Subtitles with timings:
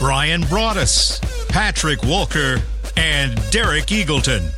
[0.00, 2.56] Bryan Broaddus, Patrick Walker,
[2.96, 4.50] and Derek Eagleton.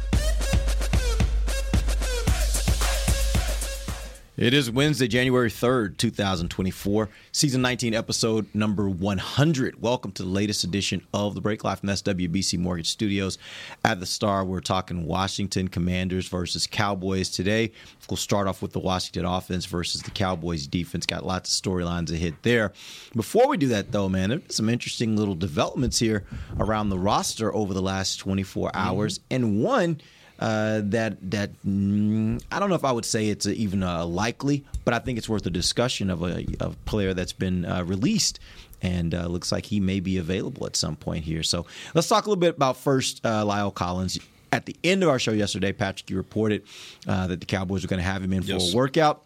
[4.42, 9.80] It is Wednesday, January 3rd, 2024, season 19, episode number 100.
[9.80, 13.38] Welcome to the latest edition of The Break Live from SWBC Mortgage Studios
[13.84, 14.44] at the Star.
[14.44, 17.70] We're talking Washington Commanders versus Cowboys today.
[18.10, 21.06] We'll start off with the Washington offense versus the Cowboys defense.
[21.06, 22.72] Got lots of storylines to hit there.
[23.14, 26.24] Before we do that, though, man, some interesting little developments here
[26.58, 29.20] around the roster over the last 24 hours.
[29.20, 29.34] Mm-hmm.
[29.36, 30.00] And one,
[30.42, 34.64] uh, that that mm, I don't know if I would say it's even a likely,
[34.84, 38.40] but I think it's worth a discussion of a, a player that's been uh, released
[38.82, 41.44] and uh, looks like he may be available at some point here.
[41.44, 44.18] So let's talk a little bit about first uh, La'el Collins.
[44.50, 46.64] At the end of our show yesterday, Patrick, you reported
[47.06, 48.70] uh, that the Cowboys were going to have him in yes.
[48.70, 49.22] for a workout.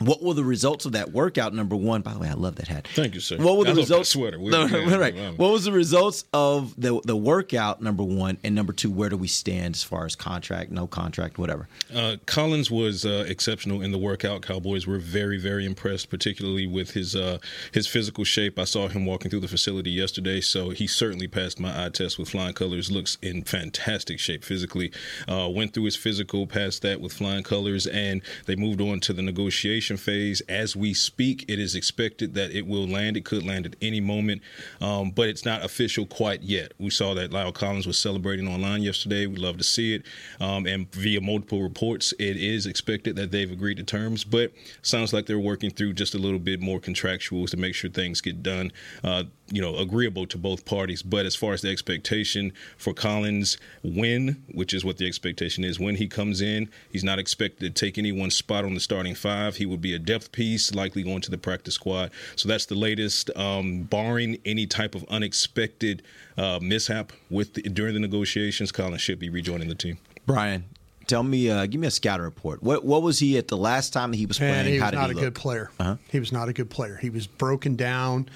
[0.00, 1.52] What were the results of that workout?
[1.52, 2.88] Number one, by the way, I love that hat.
[2.94, 3.36] Thank you, sir.
[3.36, 4.08] What were the I results?
[4.08, 4.38] sweater.
[4.38, 5.14] No, yeah, right.
[5.36, 7.82] What was the results of the the workout?
[7.82, 11.36] Number one, and number two, where do we stand as far as contract, no contract,
[11.38, 11.68] whatever?
[11.94, 14.40] Uh, Collins was uh, exceptional in the workout.
[14.40, 17.36] Cowboys were very, very impressed, particularly with his uh,
[17.72, 18.58] his physical shape.
[18.58, 22.18] I saw him walking through the facility yesterday, so he certainly passed my eye test
[22.18, 22.90] with flying colors.
[22.90, 24.92] Looks in fantastic shape physically.
[25.28, 29.12] Uh, went through his physical, passed that with flying colors, and they moved on to
[29.12, 31.44] the negotiation phase as we speak.
[31.48, 33.16] It is expected that it will land.
[33.16, 34.42] It could land at any moment,
[34.80, 36.72] um, but it's not official quite yet.
[36.78, 39.26] We saw that La'el Collins was celebrating online yesterday.
[39.26, 40.02] We love to see it,
[40.40, 44.24] um, and via multiple reports, it is expected that they've agreed to terms.
[44.24, 47.90] But sounds like they're working through just a little bit more contractuals to make sure
[47.90, 48.72] things get done.
[49.02, 51.02] Uh, you know, agreeable to both parties.
[51.02, 55.80] But as far as the expectation for Collins, when, which is what the expectation is,
[55.80, 59.56] when he comes in, he's not expected to take anyone's spot on the starting five.
[59.56, 62.12] He would be a depth piece, likely going to the practice squad.
[62.36, 66.02] So that's the latest, um, barring any type of unexpected
[66.38, 68.70] uh, mishap with the, during the negotiations.
[68.70, 69.98] Collins should be rejoining the team.
[70.26, 70.64] Bryan,
[71.06, 72.62] tell me, uh, give me a scatter report.
[72.62, 74.54] What what was he at the last time that he was playing?
[74.54, 75.24] And he was How did not he a look?
[75.24, 75.70] good player.
[75.80, 75.96] Uh-huh.
[76.10, 76.96] He was not a good player.
[76.96, 78.28] He was broken down.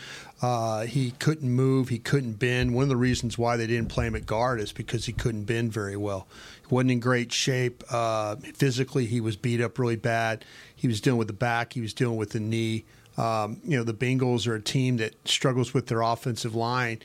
[0.44, 1.88] Uh, he couldn't move.
[1.88, 2.74] He couldn't bend.
[2.74, 5.44] One of the reasons why they didn't play him at guard is because he couldn't
[5.44, 6.28] bend very well.
[6.68, 7.82] He wasn't in great shape.
[7.88, 10.44] Uh, physically, he was beat up really bad.
[10.76, 11.72] He was dealing with the back.
[11.72, 12.84] He was dealing with the knee.
[13.16, 16.98] Um, you know, the Bengals are a team that struggles with their offensive line,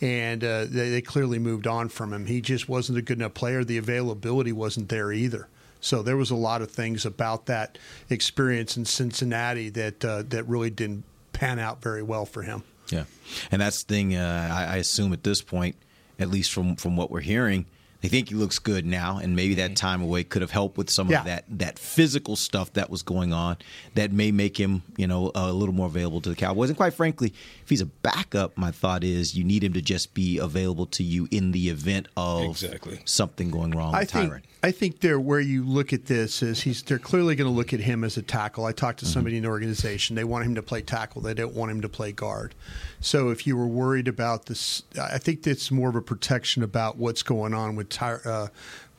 [0.00, 2.24] and uh, they, they clearly moved on from him.
[2.24, 3.62] He just wasn't a good enough player.
[3.62, 5.48] The availability wasn't there either.
[5.82, 7.76] So there was a lot of things about that
[8.08, 11.04] experience in Cincinnati that uh, that really didn't
[11.34, 12.62] pan out very well for him.
[12.90, 13.04] Yeah,
[13.50, 14.16] and that's the thing.
[14.16, 15.76] Uh, I, I, assume at this point,
[16.18, 17.66] at least from from what we're hearing,
[18.06, 20.90] they think he looks good now, and maybe that time away could have helped with
[20.90, 21.18] some yeah.
[21.18, 23.56] of that that physical stuff that was going on
[23.94, 26.70] that may make him, you know, a little more available to the Cowboys.
[26.70, 30.14] And quite frankly, if he's a backup, my thought is you need him to just
[30.14, 33.00] be available to you in the event of exactly.
[33.04, 34.42] something going wrong I with think, Tyron.
[34.62, 37.72] I think there where you look at this is he's they're clearly going to look
[37.72, 38.66] at him as a tackle.
[38.66, 39.38] I talked to somebody mm-hmm.
[39.38, 40.14] in the organization.
[40.16, 41.22] They want him to play tackle.
[41.22, 42.54] They don't want him to play guard.
[43.00, 46.96] So if you were worried about this, I think it's more of a protection about
[46.96, 48.48] what's going on with Ty, uh,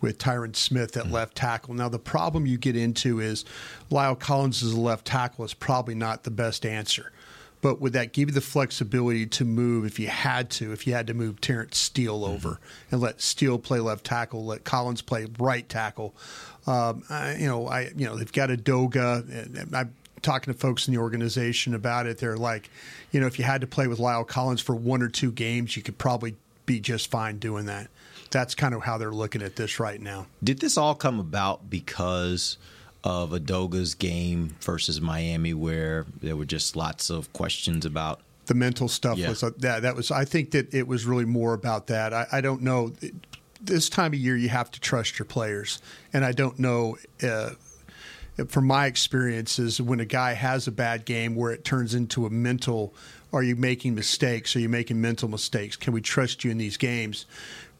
[0.02, 1.14] with Tyron Smith at mm-hmm.
[1.14, 1.74] left tackle.
[1.74, 3.46] Now the problem you get into is
[3.92, 7.12] La'el Collins as a left tackle is probably not the best answer.
[7.60, 10.94] But would that give you the flexibility to move if you had to, if you
[10.94, 12.64] had to move Terence Steele over mm-hmm.
[12.92, 16.16] and let Steele play left tackle, let Collins play right tackle?
[16.68, 19.74] Um, I, you know, I you know they've got Edoga.
[19.74, 19.94] I'm
[20.28, 22.18] talking to folks in the organization about it.
[22.18, 22.70] They're like,
[23.12, 25.78] you know, if you had to play with La'el Collins for one or two games,
[25.78, 26.36] you could probably
[26.66, 27.88] be just fine doing that.
[28.30, 30.28] That's kind of how they're looking at this right now.
[30.44, 32.58] Did this all come about because?
[33.04, 38.90] of Edoga's game versus Miami, where there were just lots of questions about the mental
[38.90, 39.18] stuff.
[39.18, 39.30] Yeah.
[39.30, 40.12] Was uh, that that was?
[40.12, 42.14] I think that it was really more about that.
[42.14, 42.92] I, I don't know.
[43.62, 45.80] This time of year, you have to trust your players,
[46.12, 46.98] and I don't know.
[47.24, 47.52] Uh,
[48.48, 52.30] from my experiences, when a guy has a bad game where it turns into a
[52.30, 52.94] mental,
[53.34, 54.56] are you making mistakes?
[54.56, 55.76] Are you making mental mistakes?
[55.76, 57.26] Can we trust you in these games?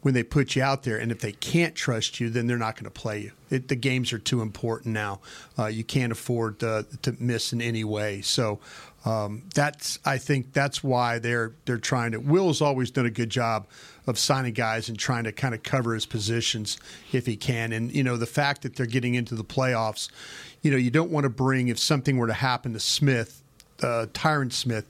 [0.00, 0.96] when they put you out there.
[0.96, 3.32] And if they can't trust you, then they're not going to play you.
[3.50, 5.18] It, the games are too important now.
[5.58, 8.20] Uh, you can't afford uh, to miss in any way.
[8.20, 8.60] So
[9.04, 12.18] Um, that's I think that's why they're they're trying to.
[12.18, 13.66] Will's always done a good job
[14.06, 16.78] of signing guys and trying to kind of cover his positions
[17.12, 17.72] if he can.
[17.72, 20.08] And you know the fact that they're getting into the playoffs,
[20.62, 23.42] you know you don't want to bring if something were to happen to Smith,
[23.82, 24.86] uh, Tyron Smith.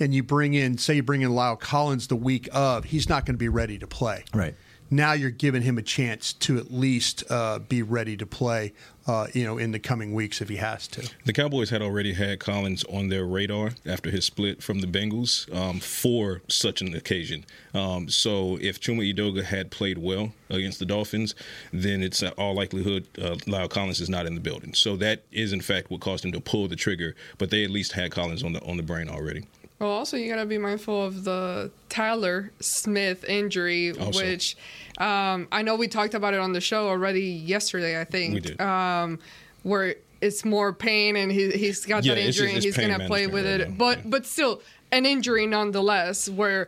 [0.00, 3.26] And you bring in, say, you bring in La'el Collins the week of, he's not
[3.26, 4.54] going to be ready to play Right.
[4.90, 8.72] Now you're giving him a chance to at least uh, be ready to play,
[9.06, 11.10] uh, you know, in the coming weeks if he has to.
[11.26, 15.54] The Cowboys had already had Collins on their radar after his split from the Bengals
[15.54, 17.44] um, for such an occasion.
[17.74, 21.34] Um, so if Chuma Edoga had played well against the Dolphins,
[21.70, 24.72] then it's uh, all likelihood uh, La'el Collins is not in the building.
[24.72, 27.14] So that is in fact what caused him to pull the trigger.
[27.36, 29.46] But they at least had Collins on the on the brain already.
[29.78, 34.20] Well, also you gotta be mindful of the Tyler Smith injury, Also.
[34.24, 34.56] which
[34.98, 38.00] um, I know we talked about it on the show already yesterday.
[38.00, 38.60] I think We did.
[38.60, 39.20] Um,
[39.62, 43.06] where it's more pain and he, he's got Yeah, that it's injury and he's gonna
[43.06, 44.04] play with management it, now, but yeah.
[44.06, 46.28] but still an injury nonetheless.
[46.28, 46.66] Where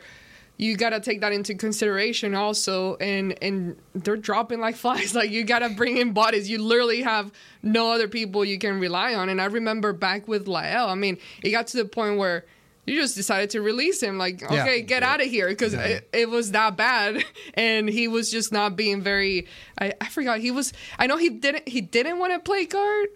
[0.57, 5.17] you gotta take that into consideration also, and and they're dropping like flies.
[5.17, 6.49] Like you gotta bring in bodies.
[6.49, 9.29] You literally have no other people you can rely on.
[9.29, 10.87] And I remember back with La'el.
[10.89, 12.45] I mean, it got to the point where
[12.91, 14.19] you just decided to release him.
[14.19, 14.63] Like, Yeah.
[14.63, 18.53] okay, get out of here because it, it was that bad, and he was just
[18.53, 19.47] not being very.
[19.79, 20.73] I, I forgot he was.
[20.99, 21.69] I know he didn't.
[21.69, 23.09] He didn't want to play guard.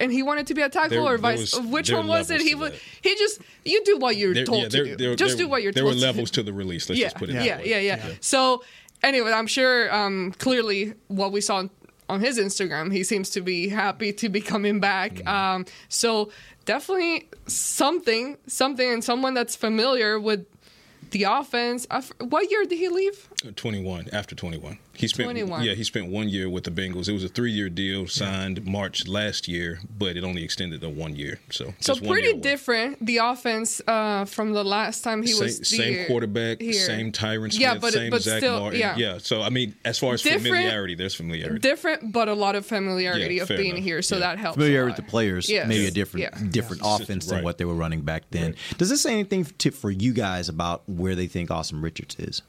[0.00, 1.54] And he wanted to be a tackle, There- or vice.
[1.54, 2.40] was- which one was it?
[2.40, 2.70] He to was.
[2.72, 2.80] that.
[3.02, 3.40] He just.
[3.64, 4.96] You do what you're There- told yeah, to do.
[4.96, 5.76] there- just there- do what you're told.
[5.76, 6.40] There told were to levels do.
[6.40, 6.88] to the release.
[6.88, 7.70] Let's yeah, just put it yeah, that way.
[7.86, 8.64] yeah, yeah, So
[9.04, 11.68] anyway, I'm sure um, clearly what we saw
[12.12, 15.14] on his Instagram, he seems to be happy to be coming back.
[15.14, 15.28] Mm-hmm.
[15.28, 16.30] Um, so
[16.66, 20.46] definitely something, something, and someone that's familiar with
[21.10, 21.86] the offense.
[22.20, 23.28] What year did he leave?
[23.50, 25.62] 21 after 21 he spent 21.
[25.64, 29.06] yeah he spent one year with the bengals it was a three-year deal signed march
[29.08, 32.40] last year but it only extended to one year so So pretty year away.
[32.40, 36.72] different the offense uh, from the last time he same, was the, same quarterback here.
[36.74, 39.18] same Tyron Smith Yeah, but- same but Zach still, Martin yeah.
[39.18, 42.66] so I mean as far as Different- familiarity there's familiarity different, but a lot of
[42.66, 43.84] familiarity Yeah, of being enough.
[43.84, 44.20] here, so Yeah.
[44.20, 44.56] that helps.
[44.56, 45.66] familiar with the players, Yes.
[45.68, 46.48] maybe a different Yeah.
[46.50, 46.96] different Yeah.
[46.96, 48.54] offense than what they were running back then.
[48.78, 52.42] Does this say anything to, for you guys about where they think Asim Richards is?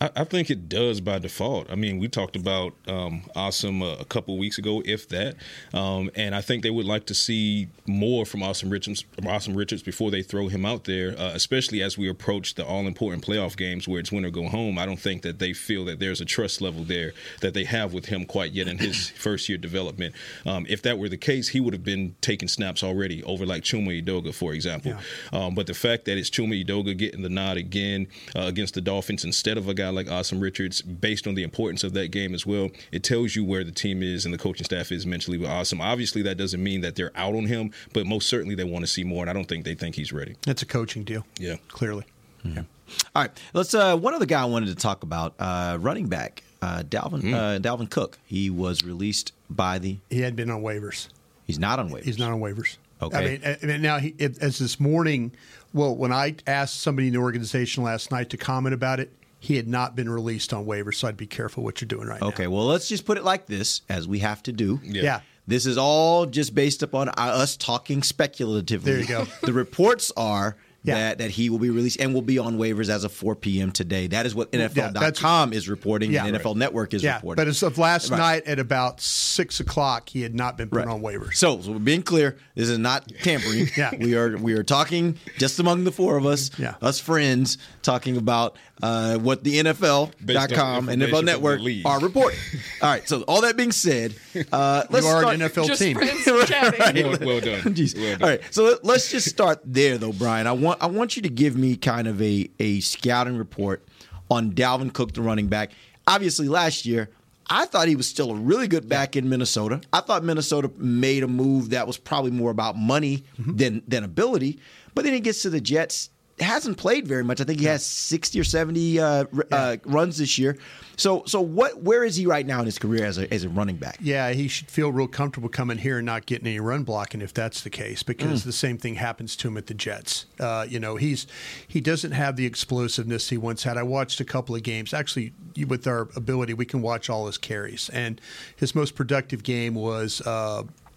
[0.00, 1.70] I, I think it does by default.
[1.70, 5.36] I mean, we talked about um, Asim a, a couple weeks ago, if that,
[5.74, 9.56] um, and I think they would like to see more from Asim Richards, from Asim
[9.56, 13.56] Richards before they throw him out there, uh, especially as we approach the all-important playoff
[13.56, 14.78] games where it's win or go home.
[14.78, 17.92] I don't think that they feel that there's a trust level there that they have
[17.92, 20.14] with him quite yet in his first year development.
[20.46, 23.62] Um, if that were the case, he would have been taking snaps already over like
[23.62, 24.92] Chuma Edoga, for example.
[25.32, 28.06] Um, but the fact that it's Chuma Edoga getting the nod again
[28.36, 31.84] uh, against the Dolphins instead of a guy like Asim Richards, based on the importance
[31.84, 34.64] of that game as well, it tells you where the team is and the coaching
[34.64, 35.80] staff is mentally with Asim.
[35.80, 38.90] Obviously, that doesn't mean that they're out on him, but most certainly they want to
[38.90, 40.36] see more, and I don't think they think he's ready.
[40.46, 41.24] It's a coaching deal.
[41.38, 41.56] Yeah.
[41.68, 42.04] clearly.
[42.44, 43.74] All right, let's.
[43.74, 47.58] Uh, one other guy I wanted to talk about, uh, running back uh, Dalvin uh,
[47.60, 48.18] Dalvin Cook.
[48.24, 49.98] He was released by the.
[50.08, 51.08] He had been on waivers.
[51.46, 52.04] He's not on waivers.
[52.04, 52.76] He's not on waivers.
[53.02, 53.16] Okay.
[53.16, 55.32] I mean, I mean now he, it, as this morning,
[55.72, 59.56] well, when I asked somebody in the organization last night to comment about it, he
[59.56, 60.96] had not been released on waivers.
[60.96, 62.28] So I'd be careful what you're doing right Okay, now.
[62.28, 64.78] Okay, well, let's just put it like this, as we have to do.
[64.84, 65.02] Yeah.
[65.02, 65.20] Yeah.
[65.46, 68.92] This is all just based upon uh, us talking speculatively.
[68.92, 69.26] There you go.
[69.42, 70.94] the reports are Yeah.
[70.94, 73.70] that, that he will be released and will be on waivers as of 4 p.m.
[73.70, 74.06] today.
[74.06, 76.24] That is what NFL.com is reporting Yeah.
[76.24, 77.36] and NFL Network is yeah, reporting.
[77.44, 78.18] but as of last Right.
[78.18, 80.88] night at about six o'clock, he had not been put Right.
[80.88, 81.34] on waivers.
[81.34, 82.36] So, so we're being clear.
[82.54, 83.68] This is not tampering.
[83.76, 83.90] Yeah.
[83.98, 86.74] we are we are talking just among the four of us, Yeah.
[86.80, 92.38] us friends, talking about uh, what the NFL.com and NFL Network are reporting.
[92.82, 93.06] All right.
[93.06, 94.14] So, all that being said,
[94.52, 95.96] uh, let's you are start, an NFL Just team.
[95.96, 97.06] friends chatting.
[97.06, 97.62] Well, well done.
[97.64, 98.22] Well done.
[98.22, 100.46] All right, so let, us just start there, though, Bryan.
[100.46, 103.86] I want I want you to give me kind of a a scouting report
[104.30, 105.72] on Dalvin Cook, the running back.
[106.06, 107.10] Obviously, last year.
[107.52, 109.80] I thought he was still a really good back in Minnesota.
[109.92, 113.56] I thought Minnesota made a move that was probably more about money mm-hmm.
[113.56, 114.60] than than ability.
[114.94, 117.40] But then he gets to the Jets, hasn't played very much.
[117.40, 120.58] I think he has sixty or seventy uh, r- uh, runs this year.
[120.96, 121.82] So so what?
[121.82, 123.98] Where is he right now in his career as a as a running back?
[124.00, 127.32] Yeah, he should feel real comfortable coming here and not getting any run blocking if
[127.32, 128.06] that's the case, Mm.
[128.06, 130.26] because the same thing happens to him at the Jets.
[130.38, 131.26] Uh, you know, he's
[131.66, 133.76] he doesn't have the explosiveness he once had.
[133.76, 134.92] I watched a couple of games.
[134.92, 135.32] Actually,
[135.66, 138.20] with our ability, we can watch all his carries, and
[138.56, 140.20] his most productive game was.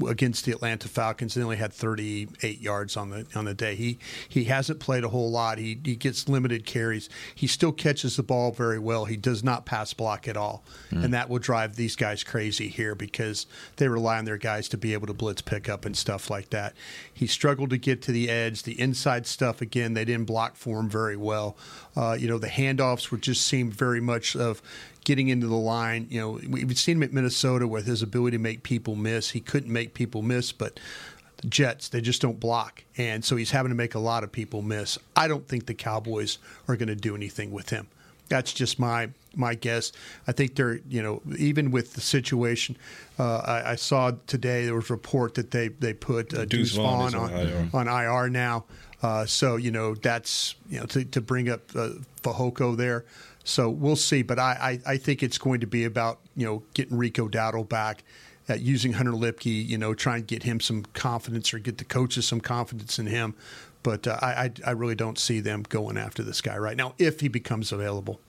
[0.07, 1.33] Against the Atlanta Falcons.
[1.33, 3.75] They only had 38 yards on the on the day.
[3.75, 5.57] He he hasn't played a whole lot.
[5.57, 7.10] He he gets limited carries.
[7.33, 9.05] He still catches the ball very well.
[9.05, 11.03] He does not pass block at all, Hmm.
[11.03, 13.45] and that will drive these guys crazy here because
[13.77, 16.50] they rely on their guys to be able to blitz pick up and stuff like
[16.51, 16.74] that.
[17.13, 18.63] He struggled to get to the edge.
[18.63, 21.57] The inside stuff again, they didn't block for him very well.
[21.95, 24.62] Uh, you know, the handoffs were just seemed very much of
[25.03, 26.07] getting into the line.
[26.10, 29.31] You know, we've seen him at Minnesota with his ability to make people miss.
[29.31, 30.79] He couldn't make people miss, but
[31.38, 32.83] the Jets, they just don't block.
[32.98, 34.98] And so he's having to make a lot of people miss.
[35.15, 37.88] I don't think the Cowboys are going to do anything with him.
[38.29, 39.91] That's just my my guess.
[40.27, 42.77] I think they're, you know, even with the situation,
[43.19, 46.72] uh, I, I saw today there was a report that they they put uh, Deuce
[46.72, 47.69] Deuce Vaughn Vaughn on, on IR.
[47.74, 48.65] on IR now.
[49.03, 51.89] Uh, so you know that's you know to, to bring up uh,
[52.75, 53.05] there.
[53.43, 56.63] So we'll see, but I, I, I think it's going to be about you know
[56.74, 58.03] getting Rico Dowdle back,
[58.50, 61.83] uh, using Hunter Luepke, you know, trying to get him some confidence or get the
[61.83, 63.36] coaches some confidence in him.
[63.83, 67.19] But uh, I I really don't see them going after this guy right now if
[67.19, 68.22] he becomes available.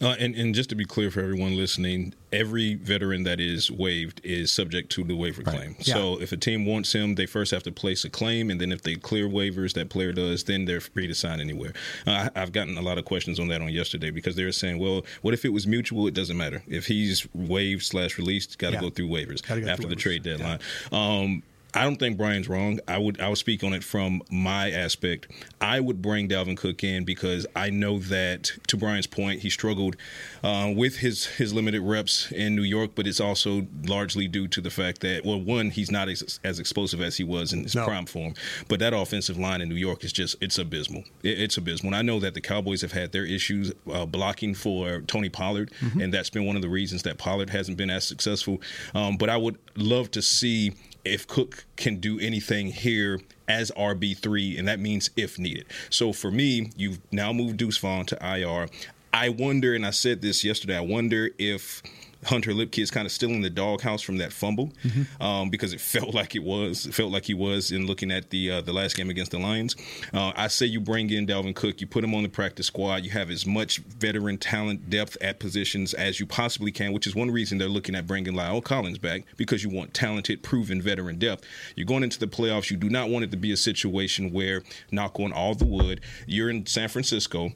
[0.00, 4.20] Uh, and, and just to be clear for everyone listening, every veteran that is waived
[4.24, 5.74] is subject to the waiver claim.
[5.80, 5.94] Yeah.
[5.94, 8.72] So if a team wants him, they first have to place a claim, and then
[8.72, 11.72] if they clear waivers, that player does, then they're free to sign anywhere.
[12.06, 14.52] Uh, I, I've gotten a lot of questions on that on yesterday because they were
[14.52, 16.06] saying, well, what if it was mutual?
[16.06, 16.62] It doesn't matter.
[16.66, 18.80] If he's waived slash released, got to Yeah.
[18.82, 19.98] go through waivers go after through the waivers.
[19.98, 20.58] trade deadline.
[20.92, 21.42] Um,
[21.74, 22.80] I don't think Bryan's wrong.
[22.88, 25.30] I would I would speak on it from my aspect.
[25.60, 29.96] I would bring Dalvin Cook in because I know that to Bryan's point, he struggled
[30.42, 34.60] uh, with his his limited reps in New York, but it's also largely due to
[34.62, 37.74] the fact that well, one, he's not as, as explosive as he was in his
[37.74, 37.84] No.
[37.84, 38.32] prime form,
[38.68, 41.04] but that offensive line in New York is just it's abysmal.
[41.22, 41.88] It, it's abysmal.
[41.88, 45.72] And I know that the Cowboys have had their issues uh, blocking for Tony Pollard,
[46.00, 48.62] and that's been one of the reasons that Pollard hasn't been as successful.
[48.94, 50.72] Um, but I would love to see
[51.06, 55.66] if Cook can do anything here as RB3, and that means if needed.
[55.90, 58.68] So for me, you've now moved Deuce Vaughn to IR.
[59.12, 61.82] I wonder, and I said this yesterday, I wonder if
[62.26, 64.72] Hunter Luepke is kind of still in the doghouse from that fumble
[65.20, 66.86] um, because it felt like it was.
[66.86, 69.38] It felt like he was in looking at the uh, the last game against the
[69.38, 69.76] Lions.
[70.12, 73.04] Uh, I say you bring in Dalvin Cook, you put him on the practice squad,
[73.04, 77.14] you have as much veteran talent depth at positions as you possibly can, which is
[77.14, 81.18] one reason they're looking at bringing La'el Collins back because you want talented, proven veteran
[81.18, 81.44] depth.
[81.74, 82.70] You're going into the playoffs.
[82.70, 86.00] You do not want it to be a situation where, knock on all the wood,
[86.26, 87.52] you're in San Francisco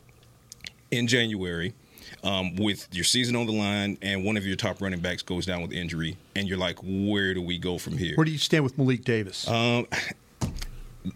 [0.91, 1.75] in January
[2.23, 5.47] um, with your season on the line and one of your top running backs goes
[5.47, 8.15] down with injury, and you're like, where do we go from here?
[8.17, 9.49] Where do you stand with Malik Davis?
[9.49, 9.87] Um,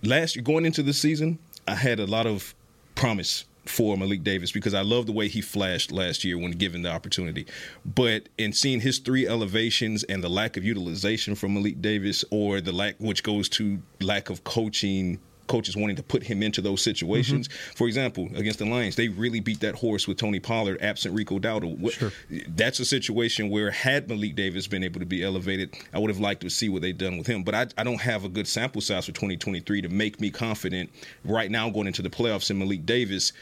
[0.02, 2.54] last year, going into the season, I had a lot of
[2.94, 6.82] promise for Malik Davis because I love the way he flashed last year when given
[6.82, 7.46] the opportunity.
[7.84, 12.61] But in seeing his three elevations and the lack of utilization from Malik Davis, or
[12.61, 15.18] the lack, which goes to lack of coaching.
[15.46, 17.48] Coaches wanting to put him into those situations.
[17.48, 17.72] Mm-hmm.
[17.76, 21.38] For example, against the Lions, they really beat that horse with Tony Pollard, absent Rico
[21.38, 21.78] Dowdle.
[21.78, 21.94] What-
[22.48, 26.20] That's a situation where had Malik Davis been able to be elevated, I would have
[26.20, 27.42] liked to see what they've done with him.
[27.42, 30.90] But I, I don't have a good sample size for 2023 to make me confident
[31.24, 33.32] right now going into the playoffs in Malik Davis.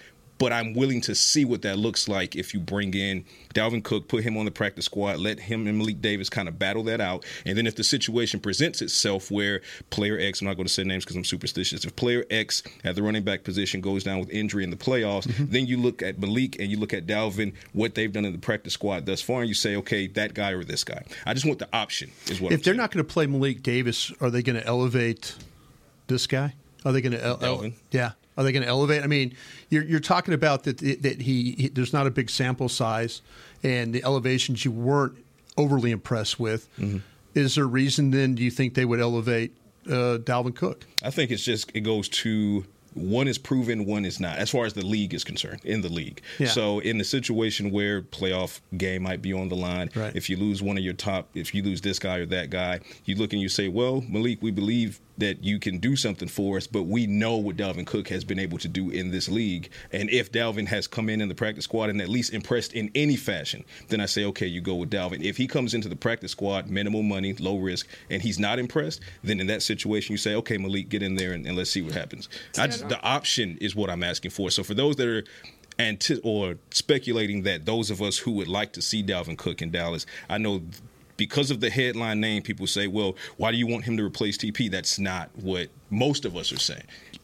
[0.43, 4.09] But I'm willing to see what that looks like if you bring in Dalvin Cook,
[4.09, 7.01] put him on the practice squad, let him and Malik Davis kind of battle that
[7.01, 7.25] out.
[7.47, 10.83] And then if the situation presents itself where player X, I'm not going to say
[10.83, 14.31] names because I'm superstitious, if player X at the running back position goes down with
[14.31, 15.45] injury in the playoffs, mm-hmm.
[15.47, 18.39] then you look at Malik and you look at Dalvin, what they've done in the
[18.41, 21.05] practice squad thus far, and you say, okay, that guy or this guy.
[21.25, 22.79] I just want the option, is what if I'm they're saying.
[22.79, 25.37] not going to play Malik Davis, are they going to elevate
[26.09, 26.57] this guy?
[26.85, 27.25] Are they going to?
[27.25, 28.13] El- el- yeah.
[28.37, 29.03] Are they going to elevate?
[29.03, 29.35] I mean,
[29.69, 33.21] you're, you're talking about that that he, he there's not a big sample size,
[33.63, 35.17] and the elevations you weren't
[35.57, 36.69] overly impressed with.
[36.79, 36.99] Mm-hmm.
[37.35, 38.35] Is there a reason then?
[38.35, 39.55] Do you think they would elevate
[39.87, 40.87] uh, Dalvin Cook?
[41.03, 44.67] I think it's just it goes to one is proven, one is not, as far
[44.67, 45.61] as the league is concerned.
[45.65, 46.49] In the league, Yeah.
[46.49, 50.15] so in the situation where playoff game might be on the line, Right.
[50.15, 52.81] if you lose one of your top, if you lose this guy or that guy,
[53.07, 56.57] you look and you say, "Well, Malik, we believe that you can do something for
[56.57, 59.71] us, but we know what Dalvin Cook has been able to do in this league,
[59.93, 62.91] and if Dalvin has come in in the practice squad and at least impressed in
[62.95, 65.23] any fashion, then I say, okay, you go with Dalvin.
[65.23, 69.01] If he comes into the practice squad, minimal money, low risk, and he's not impressed,
[69.23, 71.83] then in that situation, you say, okay, Malik, get in there and, and let's see
[71.83, 72.29] what happens.
[72.55, 74.51] Just, the option is what I'm asking for.
[74.51, 75.25] So for those that are
[75.79, 79.71] anti- or speculating that those of us who would like to see Dalvin Cook in
[79.71, 80.63] Dallas, I know
[81.27, 84.37] because of the headline name, people say, well, why do you want him to replace
[84.37, 84.69] TP?
[84.69, 86.83] That's not what most of us are saying.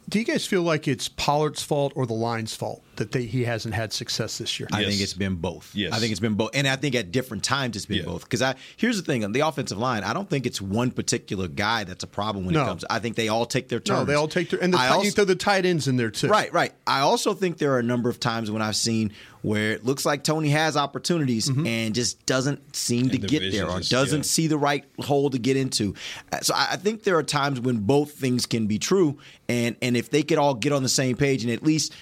[0.09, 3.45] Do you guys feel like it's Pollard's fault or the line's fault that they, he
[3.45, 4.69] hasn't had success this year?
[4.73, 4.91] I Yes.
[4.91, 5.71] think it's been both.
[5.75, 5.93] Yes.
[5.93, 8.05] I think it's been both, and I think at different times it's been Yeah.
[8.05, 8.23] both.
[8.25, 11.49] Because I here's the thing on the offensive line, I don't think it's one particular
[11.49, 12.63] guy that's a problem when No.
[12.63, 12.85] it comes.
[12.89, 14.01] I think they all take their turns.
[14.01, 15.89] no, they all take their and the I tight, also- you throw the tight ends
[15.89, 16.29] in there too.
[16.29, 16.73] Right, right.
[16.87, 19.13] I also think there are a number of times when I've seen
[19.43, 21.67] where it looks like Tony has opportunities Mm-hmm.
[21.67, 24.23] and just doesn't seem to the get there or doesn't yeah.
[24.23, 25.95] see the right hole to get into.
[26.33, 29.17] Uh, So I I think there are times when both things can be true,
[29.49, 31.93] and and if they could all get on the same page and at least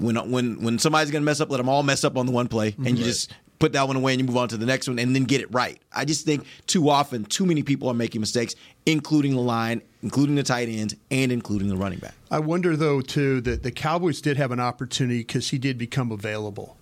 [0.00, 2.32] when when when somebody's going to mess up, let them all mess up on the
[2.32, 4.66] one play, and you just put that one away and you move on to the
[4.66, 5.80] next one and then get it right.
[5.92, 8.54] I just think too often too many people are making mistakes,
[8.86, 12.14] including the line, including the tight ends, and including the running back.
[12.30, 16.12] I wonder though too that the Cowboys did have an opportunity because he did become
[16.12, 16.76] available,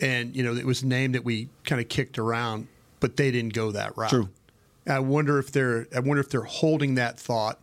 [0.00, 3.30] and you know it was a name that we kind of kicked around, but they
[3.30, 4.10] didn't go that route.
[4.10, 4.28] True.
[4.88, 7.58] I wonder if they're I wonder if they're holding that thought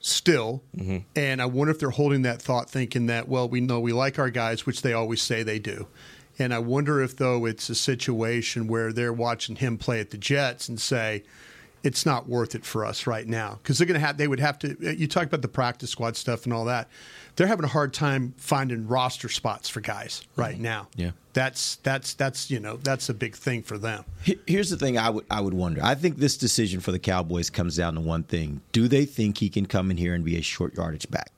[0.00, 0.98] still, mm-hmm.
[1.14, 4.18] and I wonder if they're holding that thought thinking that well we know we like
[4.18, 5.86] our guys, which they always say they do.
[6.38, 10.18] And I wonder if though it's a situation where they're watching him play at the
[10.18, 11.22] Jets and say,
[11.82, 13.58] it's not worth it for us right now.
[13.62, 16.16] Because they're going to have they would have to you talk about the practice squad
[16.16, 16.88] stuff and all that
[17.40, 20.64] they're having a hard time finding roster spots for guys right mm-hmm.
[20.64, 21.12] now Yeah.
[21.32, 24.04] that's that's that's you know that's a big thing for them
[24.46, 25.80] Here's the thing I would I would wonder.
[25.82, 28.60] I think this decision for the Cowboys comes down to one thing.
[28.72, 31.30] Do they think he can come in here and be a short yardage back?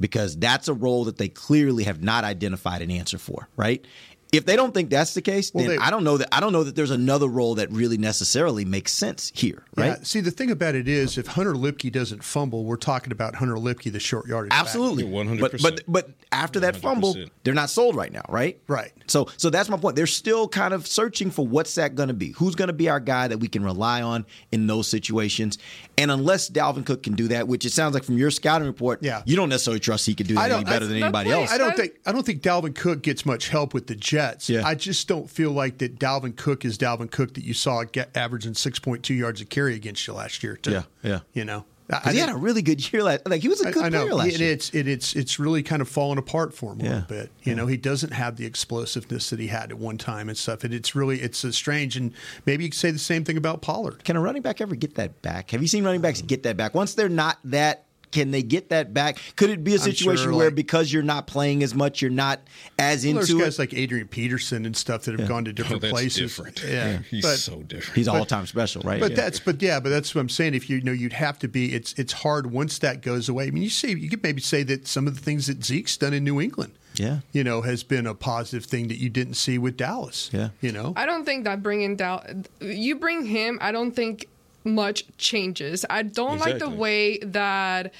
[0.00, 3.84] Because that's a role that they clearly have not identified an answer for, right?
[4.32, 6.40] If they don't think that's the case, Well, then they- I don't know that I
[6.40, 9.86] don't know that there's another role that really necessarily makes sense here, right?
[9.98, 13.34] Yeah, see the thing about it is if Hunter Luepke doesn't fumble we're talking about
[13.34, 14.52] Hunter Luepke the short yardage.
[14.52, 15.40] Absolutely, 100%.
[15.40, 17.30] But but but after that fumble, 100%.
[17.44, 18.58] they're not sold right now, right?
[18.68, 18.92] Right.
[19.08, 19.96] So so that's my point.
[19.96, 22.30] They're still kind of searching for what's that going to be.
[22.32, 25.58] Who's going to be our guy that we can rely on in those situations?
[25.98, 29.02] And unless Dalvin Cook can do that, which it sounds like from your scouting report,
[29.02, 29.22] Yeah.
[29.26, 31.50] you don't necessarily trust he could do that any better than anybody point- else.
[31.52, 34.19] I don't think I don't think Dalvin Cook gets much help with the Jets.
[34.48, 34.62] Yeah.
[34.66, 38.16] I just don't feel like that Dalvin Cook is Dalvin Cook that you saw get
[38.16, 40.56] averaging six point two yards a carry against you last year.
[40.56, 40.72] Too.
[40.72, 41.20] Yeah, yeah.
[41.32, 43.26] You know, I, 'Cause he had a really good year last.
[43.26, 44.52] Like he was a good I, I know player last it, year.
[44.52, 46.90] it's it, it's it's really kind of fallen apart for him a Yeah.
[46.90, 47.30] little bit.
[47.42, 50.62] You know, he doesn't have the explosiveness that he had at one time and stuff.
[50.62, 51.96] And it's really it's a strange.
[51.96, 52.12] And
[52.46, 54.04] maybe you could say the same thing about Pollard.
[54.04, 55.50] Can a running back ever get that back?
[55.50, 56.74] Have you seen running backs get that back?
[56.74, 59.18] Once they're not that, can they get that back?
[59.36, 62.02] Could it be a I'm situation sure, where like- because you're not playing as much,
[62.02, 62.40] you're not
[62.78, 65.54] as Well, there's into guys like Adrian Peterson and stuff that have gone to Oh,
[65.54, 66.16] different that's places.
[66.18, 66.62] different.
[66.66, 67.96] Yeah, He's but, so different.
[67.96, 69.00] He's all time special, right?
[69.00, 69.16] But Yeah.
[69.16, 70.54] that's but yeah, but that's what I'm saying.
[70.54, 71.74] If you, you know, you'd have to be.
[71.74, 73.46] It's it's hard once that goes away.
[73.46, 75.96] I mean, you see, you could maybe say that some of the things that Zeke's
[75.96, 77.20] done in New England, Yeah.
[77.32, 80.30] you know, has been a positive thing that you didn't see with Dallas.
[80.32, 80.48] Yeah.
[80.60, 83.58] you know, I don't think that bringing down you bring him.
[83.60, 84.26] I don't think
[84.64, 85.84] much changes.
[85.88, 87.92] I don't like the way that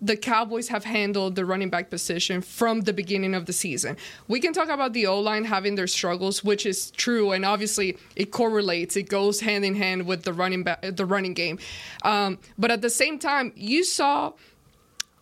[0.00, 3.96] the Cowboys have handled the running back position from the beginning of the season.
[4.28, 7.96] We can talk about the O line having their struggles, which is true, and obviously
[8.16, 8.96] it correlates.
[8.96, 11.58] It goes hand in hand with the running back, the running game.
[12.02, 14.32] Um, but at the same time, you saw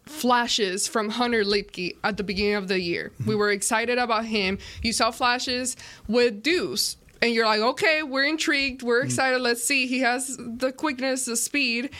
[0.06, 3.12] flashes from Hunter Luepke at the beginning of the year.
[3.24, 4.58] We were excited about him.
[4.82, 5.76] You saw flashes
[6.08, 6.96] with Deuce.
[7.22, 8.82] And you're like, okay, we're intrigued.
[8.82, 9.06] We're mm-hmm.
[9.06, 9.40] excited.
[9.40, 9.86] Let's see.
[9.86, 11.90] He has the quickness, the speed.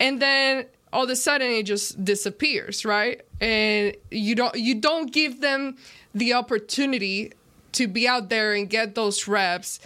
[0.00, 3.20] And then all of a sudden it just disappears, right?
[3.40, 5.76] And you don't you don't give them
[6.14, 7.32] the opportunity
[7.72, 9.80] to be out there and get those reps,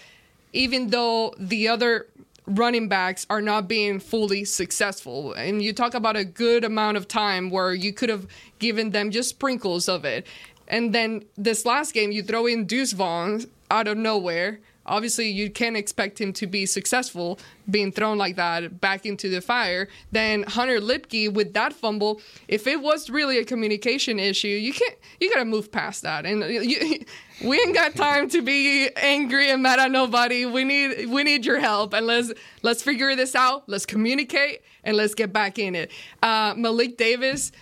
[0.53, 2.07] even though the other
[2.47, 5.33] running backs are not being fully successful.
[5.33, 8.27] And you talk about a good amount of time where you could have
[8.59, 10.27] given them just sprinkles of it.
[10.67, 14.61] And then this last game, you throw in Deuce Vaughn out of nowhere.
[14.89, 17.39] Obviously, you can't expect him to be successful
[17.71, 19.89] being thrown like that back into the fire.
[20.11, 24.95] Then Hunter Luepke with that fumble, if it was really a communication issue, you can't.
[25.21, 26.25] You gotta move past that.
[26.25, 27.05] And you,
[27.45, 30.47] we ain't got time to be angry and mad at nobody.
[30.47, 33.69] We need we need your help, and let's let's figure this out.
[33.69, 35.91] Let's communicate and let's get back in it.
[36.23, 37.53] Uh, Malik Davis,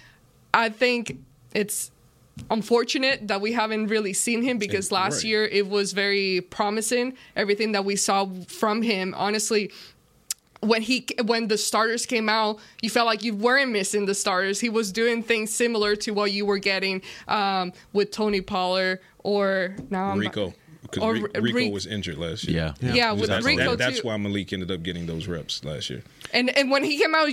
[0.55, 1.19] I think
[1.55, 1.91] it's
[2.51, 5.25] unfortunate that we haven't really seen him because last right.
[5.25, 7.17] year it was very promising.
[7.35, 9.73] Everything that we saw from him, honestly,
[10.61, 14.61] when he when the starters came out, you felt like you weren't missing the starters.
[14.61, 19.77] He was doing things similar to what you were getting um, with Tony Pollard or
[19.91, 20.55] now I'm Rico.
[20.83, 22.75] because Or Rico Re- was injured last year.
[22.81, 22.95] Yeah.
[22.95, 26.03] Yeah, with That's, Rico that- that's why Malik ended up getting those reps last year.
[26.33, 27.29] And and when he came out,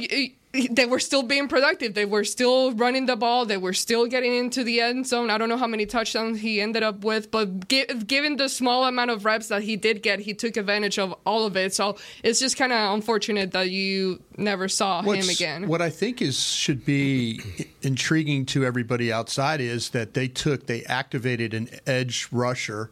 [0.53, 1.95] they were still being productive.
[1.95, 3.45] They were still running the ball.
[3.45, 5.32] They were still getting into the end zone.
[5.32, 8.86] I don't know how many touchdowns he ended up with, but gi- given the small
[8.86, 11.73] amount of reps that he did get, he took advantage of all of it.
[11.73, 15.67] So it's just kind of unfortunate that you never saw him again.
[15.67, 17.41] What I think is should be
[17.82, 22.91] intriguing to everybody outside is that they took they activated an edge rusher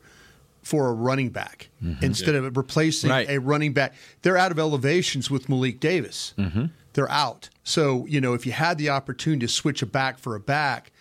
[0.64, 2.04] for a running back mm-hmm.
[2.04, 3.30] instead of replacing Right.
[3.30, 3.94] a running back.
[4.22, 6.34] They're out of elevations with Malik Davis.
[6.38, 6.66] Mm-hmm.
[6.94, 7.50] They're out.
[7.64, 10.92] So you know if you had the opportunity to switch a back for a back.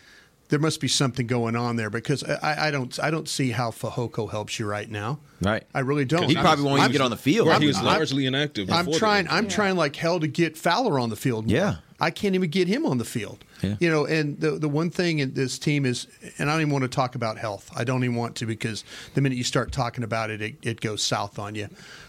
[0.50, 3.70] There must be something going on there because I, I don't I don't see how
[3.70, 5.20] Fehoko helps you right now.
[5.40, 5.64] Right.
[5.74, 6.28] I really don't.
[6.28, 7.46] He probably won't even I'm- get on the field.
[7.46, 8.70] Well, he was I'm- largely inactive.
[8.70, 9.28] I'm trying.
[9.28, 11.46] I'm trying like hell to get Fowler on the field.
[11.46, 11.56] more.
[11.56, 11.76] Yeah.
[12.02, 13.44] I can't even get him on the field.
[13.62, 13.76] Yeah.
[13.78, 16.06] You know, and the the one thing in this team is,
[16.38, 17.70] and I don't even want to talk about health.
[17.76, 18.84] I don't even want to because
[19.14, 21.68] the minute you start talking about it, it, it goes south on you.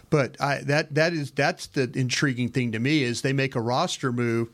[0.10, 3.62] But I, that that is that's the intriguing thing to me is they make a
[3.62, 4.49] roster move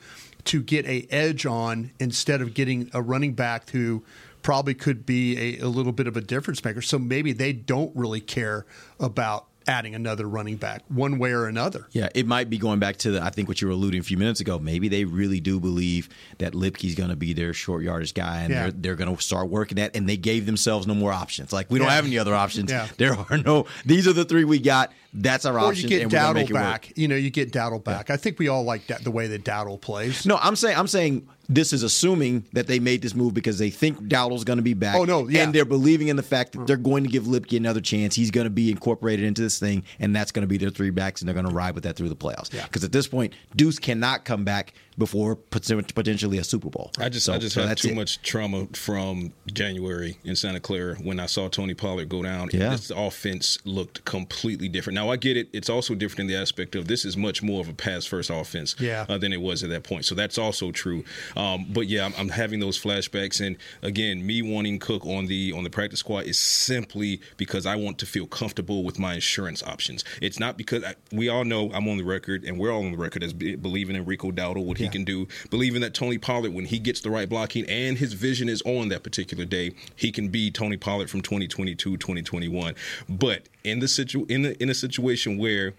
[0.48, 4.04] to get a edge on instead of getting a running back who
[4.42, 6.82] probably could be a, a little bit of a difference maker.
[6.82, 8.66] So maybe they don't really care
[9.00, 11.86] about adding another running back one way or another.
[11.92, 14.04] Yeah, it might be going back to the, I think what you were alluding a
[14.04, 14.58] few minutes ago.
[14.58, 16.08] Maybe they really do believe
[16.38, 18.62] that Luepke's going to be their short yardage guy, and Yeah.
[18.64, 19.94] they're they're going to start working that.
[19.94, 21.52] And they gave themselves no more options.
[21.52, 22.72] Like we don't have any other options.
[22.72, 22.88] Yeah.
[22.96, 23.66] There are no.
[23.86, 24.94] These are the three we got.
[25.20, 26.94] That's our Or you get and we're make Dowdle back.
[26.96, 28.12] You know, you get Dowdle back.
[28.12, 30.26] I think we all like that, the way that Dowdle plays.
[30.26, 33.70] No, I'm saying I'm saying this is assuming that they made this move because they
[33.70, 34.96] think Dowdle's going to be back.
[34.96, 35.44] Oh, no, yeah.
[35.44, 36.68] and they're believing in the fact that mm.
[36.68, 38.16] they're going to give Luepke another chance.
[38.16, 40.90] He's going to be incorporated into this thing, and that's going to be their three
[40.90, 42.54] backs, and they're going to ride with that through the playoffs.
[42.54, 42.64] Yeah.
[42.64, 46.92] Because at this point, Deuce cannot come back before potentially a Super Bowl.
[46.98, 47.96] I just So- I just so had too it.
[47.96, 52.50] much trauma from January in Santa Clara when I saw Tony Pollard go down.
[52.54, 52.70] Yeah.
[52.70, 54.96] This offense looked completely different.
[54.96, 55.50] Now I get it.
[55.54, 58.30] It's also different in the aspect of this is much more of a pass first
[58.30, 59.06] offense Yeah.
[59.08, 60.06] uh, than it was at that point.
[60.06, 61.04] So that's also true.
[61.36, 65.52] Um, but yeah, I'm, I'm having those flashbacks, and again, me wanting Cook on the
[65.54, 69.62] on the practice squad is simply because I want to feel comfortable with my insurance
[69.64, 70.04] options.
[70.22, 72.92] It's not because I, we all know I'm on the record, and we're all on
[72.92, 74.92] the record as be, believing in Rico Dowdle, what he Yeah.
[74.92, 78.50] can do, believing that Tony Pollard, when he gets the right blocking and his vision
[78.50, 82.76] is on that particular day, he can be Tony Pollard from 2022, 2021.
[83.10, 85.74] But in the situ in the, in a situation where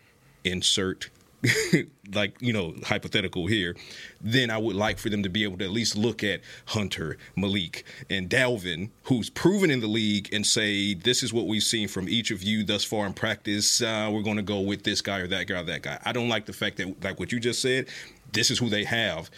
[0.45, 1.11] insert
[2.15, 3.77] like you know hypothetical here
[4.21, 7.17] then i would like for them to be able to at least look at hunter
[7.37, 11.87] malik and dalvin who's proven in the league and say this is what we've seen
[11.87, 15.01] from each of you thus far in practice uh, we're going to go with this
[15.01, 17.31] guy or that guy or that guy i don't like the fact that like what
[17.31, 17.87] you just said
[18.33, 19.31] this is who they have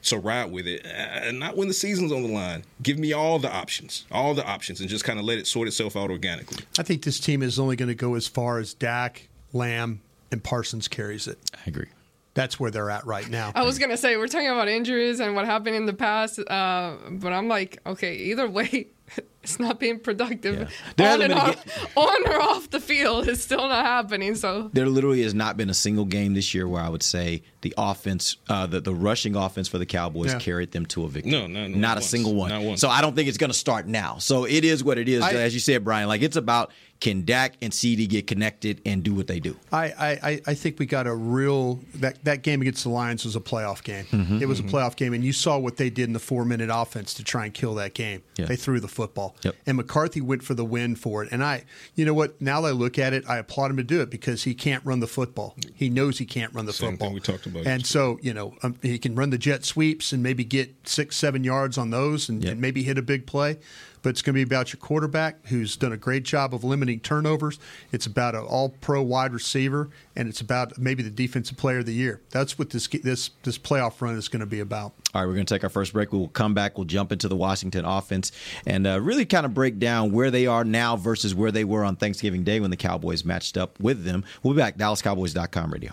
[0.00, 2.64] so ride with it, uh, not when the season's on the line.
[2.82, 5.68] Give me all the options, all the options, and just kind of let it sort
[5.68, 6.64] itself out organically.
[6.78, 10.42] I think this team is only going to go as far as Dak, Lamb, and
[10.42, 11.38] Parsons carries it.
[11.54, 11.88] I agree.
[12.34, 13.50] That's where they're at right now.
[13.56, 16.94] I was gonna say we're talking about injuries and what happened in the past, uh,
[17.10, 18.86] but I'm like, okay, either way,
[19.48, 23.28] it's not being productive There on and been a off, on or off the field.
[23.28, 24.34] It's still not happening.
[24.34, 27.42] So There literally has not been a single game this year where I would say
[27.62, 30.38] the offense, uh, the, the rushing offense for the Cowboys Yeah.
[30.38, 31.32] carried them to a victory.
[31.32, 32.06] No, no, no, not a once.
[32.06, 32.50] single one.
[32.50, 32.80] Not once.
[32.80, 34.18] So I don't think it's going to start now.
[34.18, 35.22] So it is what it is.
[35.22, 39.04] I- As you said, Brian, like it's about can Dak and CD get connected and
[39.04, 39.56] do what they do.
[39.70, 43.24] I, I, I- I think we got a real that that game against the Lions
[43.24, 44.04] was a playoff game.
[44.06, 46.44] Mm-hmm, it was a playoff game, and you saw what they did in the four
[46.44, 48.22] minute offense to try and kill that game.
[48.36, 48.46] Yeah.
[48.46, 49.54] They threw the football, Yep.
[49.66, 51.28] and McCarthy went for the win for it.
[51.32, 52.40] And I, you know what?
[52.40, 54.84] Now that I look at it, I applaud him to do it because he can't
[54.84, 55.54] run the football.
[55.74, 57.12] He knows he can't run the Same football.
[57.12, 60.22] we talked about And so you know um, he can run the jet sweeps and
[60.22, 62.52] maybe get six, seven yards on those, and, Yep.
[62.52, 63.58] and maybe hit a big play.
[64.02, 67.00] But it's going to be about your quarterback, who's done a great job of limiting
[67.00, 67.58] turnovers.
[67.92, 71.94] It's about an All-Pro wide receiver, and it's about maybe the defensive player of the
[71.94, 72.20] year.
[72.30, 74.92] That's what this this this playoff run is going to be about.
[75.14, 76.12] All right, we're going to take our first break.
[76.12, 76.76] We'll come back.
[76.76, 78.32] We'll jump into the Washington offense
[78.66, 81.84] and uh, really kind of break down where they are now versus where they were
[81.84, 84.24] on Thanksgiving Day when the Cowboys matched up with them.
[84.42, 84.76] We'll be back.
[84.76, 85.92] DallasCowboys.com radio.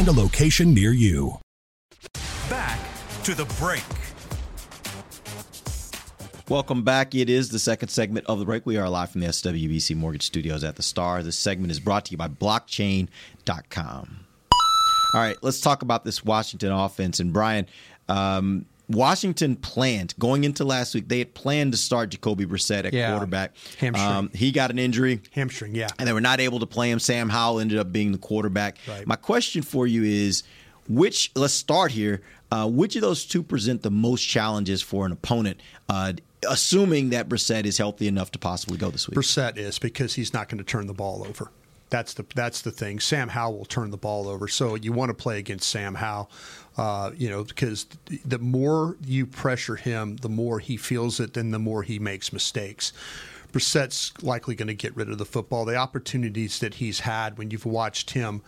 [0.07, 1.37] a location near you.
[2.49, 2.79] Back
[3.23, 3.83] to the break.
[6.49, 7.15] Welcome back.
[7.15, 8.65] It is the second segment of the break.
[8.65, 11.23] We are live from the SWBC Mortgage Studios at the Star.
[11.23, 14.19] This segment is brought to you by blockchain.com.
[15.13, 17.21] All right, let's talk about this Washington offense.
[17.21, 17.67] And Bryan,
[18.09, 21.07] um, Washington planned going into last week.
[21.07, 23.11] They had planned to start Jacoby Brissett at Yeah.
[23.11, 23.55] quarterback.
[23.79, 24.07] Hamstring.
[24.11, 25.21] Um, he got an injury.
[25.31, 25.87] Hamstring, yeah.
[25.99, 26.99] and they were not able to play him.
[26.99, 28.77] Sam Howell ended up being the quarterback.
[28.87, 29.05] Right.
[29.07, 30.43] My question for you is,
[30.87, 31.31] which?
[31.35, 32.21] Let's start here.
[32.51, 35.59] Uh, which of those two present the most challenges for an opponent?
[35.87, 36.13] Uh,
[36.49, 39.17] assuming that Brissett is healthy enough to possibly go this week.
[39.17, 41.51] Brissett is because he's not going to turn the ball over.
[41.89, 42.99] That's the that's the thing.
[43.01, 46.31] Sam Howell will turn the ball over, so you want to play against Sam Howell.
[46.81, 47.85] Uh, you know, because
[48.25, 52.33] the more you pressure him, the more he feels it, and the more he makes
[52.33, 52.91] mistakes.
[53.51, 55.63] Brissett's likely going to get rid of the football.
[55.63, 58.41] The opportunities that he's had when you've watched him,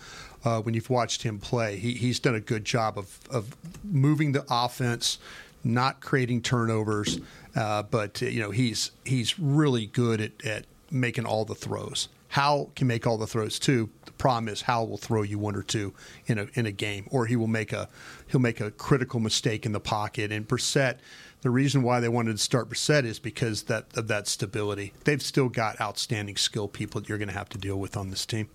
[0.44, 4.32] uh, when you've watched him play, he, he's done a good job of of moving
[4.32, 5.20] the offense,
[5.64, 7.20] not creating turnovers.
[7.56, 12.10] Uh, but you know, he's he's really good at, at making all the throws.
[12.34, 13.92] Hal can make all the throws too.
[14.06, 15.94] The problem is Hal will throw you one or two
[16.26, 17.88] in a in a game, or he will make a
[18.34, 20.32] he'll make a critical mistake in the pocket.
[20.32, 20.98] And Brissett,
[21.42, 24.92] the reason why they wanted to start Brissett is because that of that stability.
[25.06, 28.10] They've still got outstanding skill people that you're going to have to deal with on
[28.10, 28.50] this team.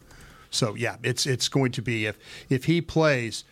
[0.51, 2.19] So yeah, it's it's going to be if
[2.51, 3.45] if he plays,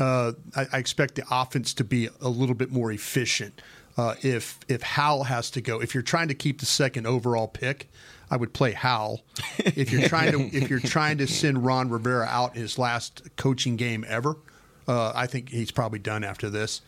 [0.00, 3.60] uh, I, I expect the offense to be a little bit more efficient.
[3.98, 7.46] Uh, if if Howell has to go, if you're trying to keep the second overall
[7.46, 7.90] pick,
[8.30, 9.22] I would play Howell.
[9.58, 13.76] If you're trying to if you're trying to send Ron Rivera out his last coaching
[13.76, 14.36] game ever,
[14.88, 16.80] uh, I think he's probably done after this.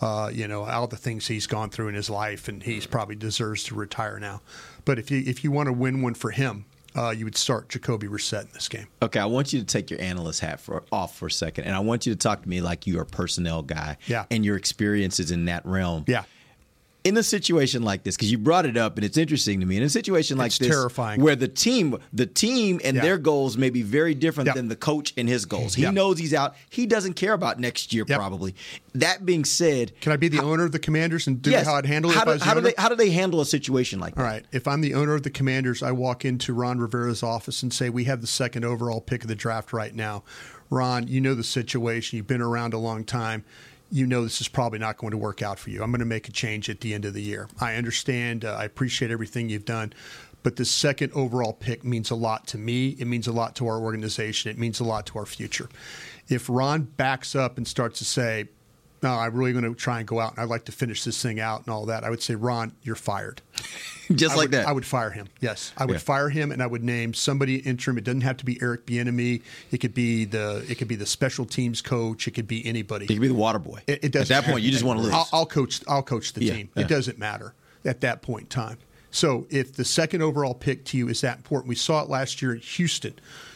[0.00, 3.14] Uh, you know, all the things he's gone through in his life, and he's probably
[3.14, 4.40] deserves to retire now.
[4.84, 6.64] But if you if you want to win one for him,
[6.96, 8.86] uh, you would start Jacoby Brissett in this game.
[9.02, 11.74] Okay, I want you to take your analyst hat for, off for a second, and
[11.74, 14.24] I want you to talk to me like you're a personnel guy, Yeah.
[14.30, 16.04] and your experiences in that realm.
[16.06, 16.24] Yeah.
[17.04, 19.76] In a situation like this, because you brought it up, and it's interesting to me.
[19.76, 21.20] In a situation like It's this, terrifying.
[21.20, 23.02] where the team, the team, and Yeah.
[23.02, 24.56] their goals may be very different Yep.
[24.56, 25.74] than the coach and his goals.
[25.74, 25.92] He Yep.
[25.92, 26.54] knows he's out.
[26.70, 28.18] He doesn't care about next year, Yep.
[28.18, 28.54] probably.
[28.94, 31.74] That being said, Can I be the owner of the Commanders and do yes, how
[31.74, 32.14] I'd handle it?
[32.16, 34.14] how do, I was the how do they how do they handle a situation like
[34.14, 34.20] that?
[34.22, 34.46] All right.
[34.50, 37.90] If I'm the owner of the Commanders, I walk into Ron Rivera's office and say,
[37.90, 40.24] "We have the second overall pick of the draft right now.
[40.70, 42.16] Ron, you know the situation.
[42.16, 43.44] You've been around a long time.
[43.94, 45.82] You know this is probably not going to work out for you.
[45.82, 47.48] I'm going to make a change at the end of the year.
[47.60, 48.44] I understand.
[48.44, 49.92] Uh, I appreciate everything you've done."
[50.42, 52.90] But the second overall pick means a lot to me.
[52.98, 54.50] It means a lot to our organization.
[54.50, 55.70] It means a lot to our future.
[56.28, 58.48] If Ron backs up and starts to say,
[59.02, 61.22] no, I'm really going to try and go out and I'd like to finish this
[61.22, 62.04] thing out and all that.
[62.04, 63.40] I would say, Ron, you're fired.
[64.14, 64.68] Just I like would- that.
[64.68, 65.28] I would fire him.
[65.40, 65.98] Yes, I would Yeah.
[65.98, 67.96] fire him, and I would name somebody interim.
[67.96, 69.40] It doesn't have to be Eric Bieniemy.
[69.70, 72.28] It could be the it could be the special teams coach.
[72.28, 73.06] It could be anybody.
[73.06, 73.80] It could be the water boy.
[73.86, 75.14] It, it doesn't At that point, you just want to lose.
[75.14, 75.80] I'll, I'll coach.
[75.88, 76.68] I'll coach the Yeah, team.
[76.74, 76.82] yeah.
[76.82, 78.76] It doesn't matter at that point in time.
[79.10, 82.42] So if the second overall pick to you is that important, we saw it last
[82.42, 83.14] year in Houston.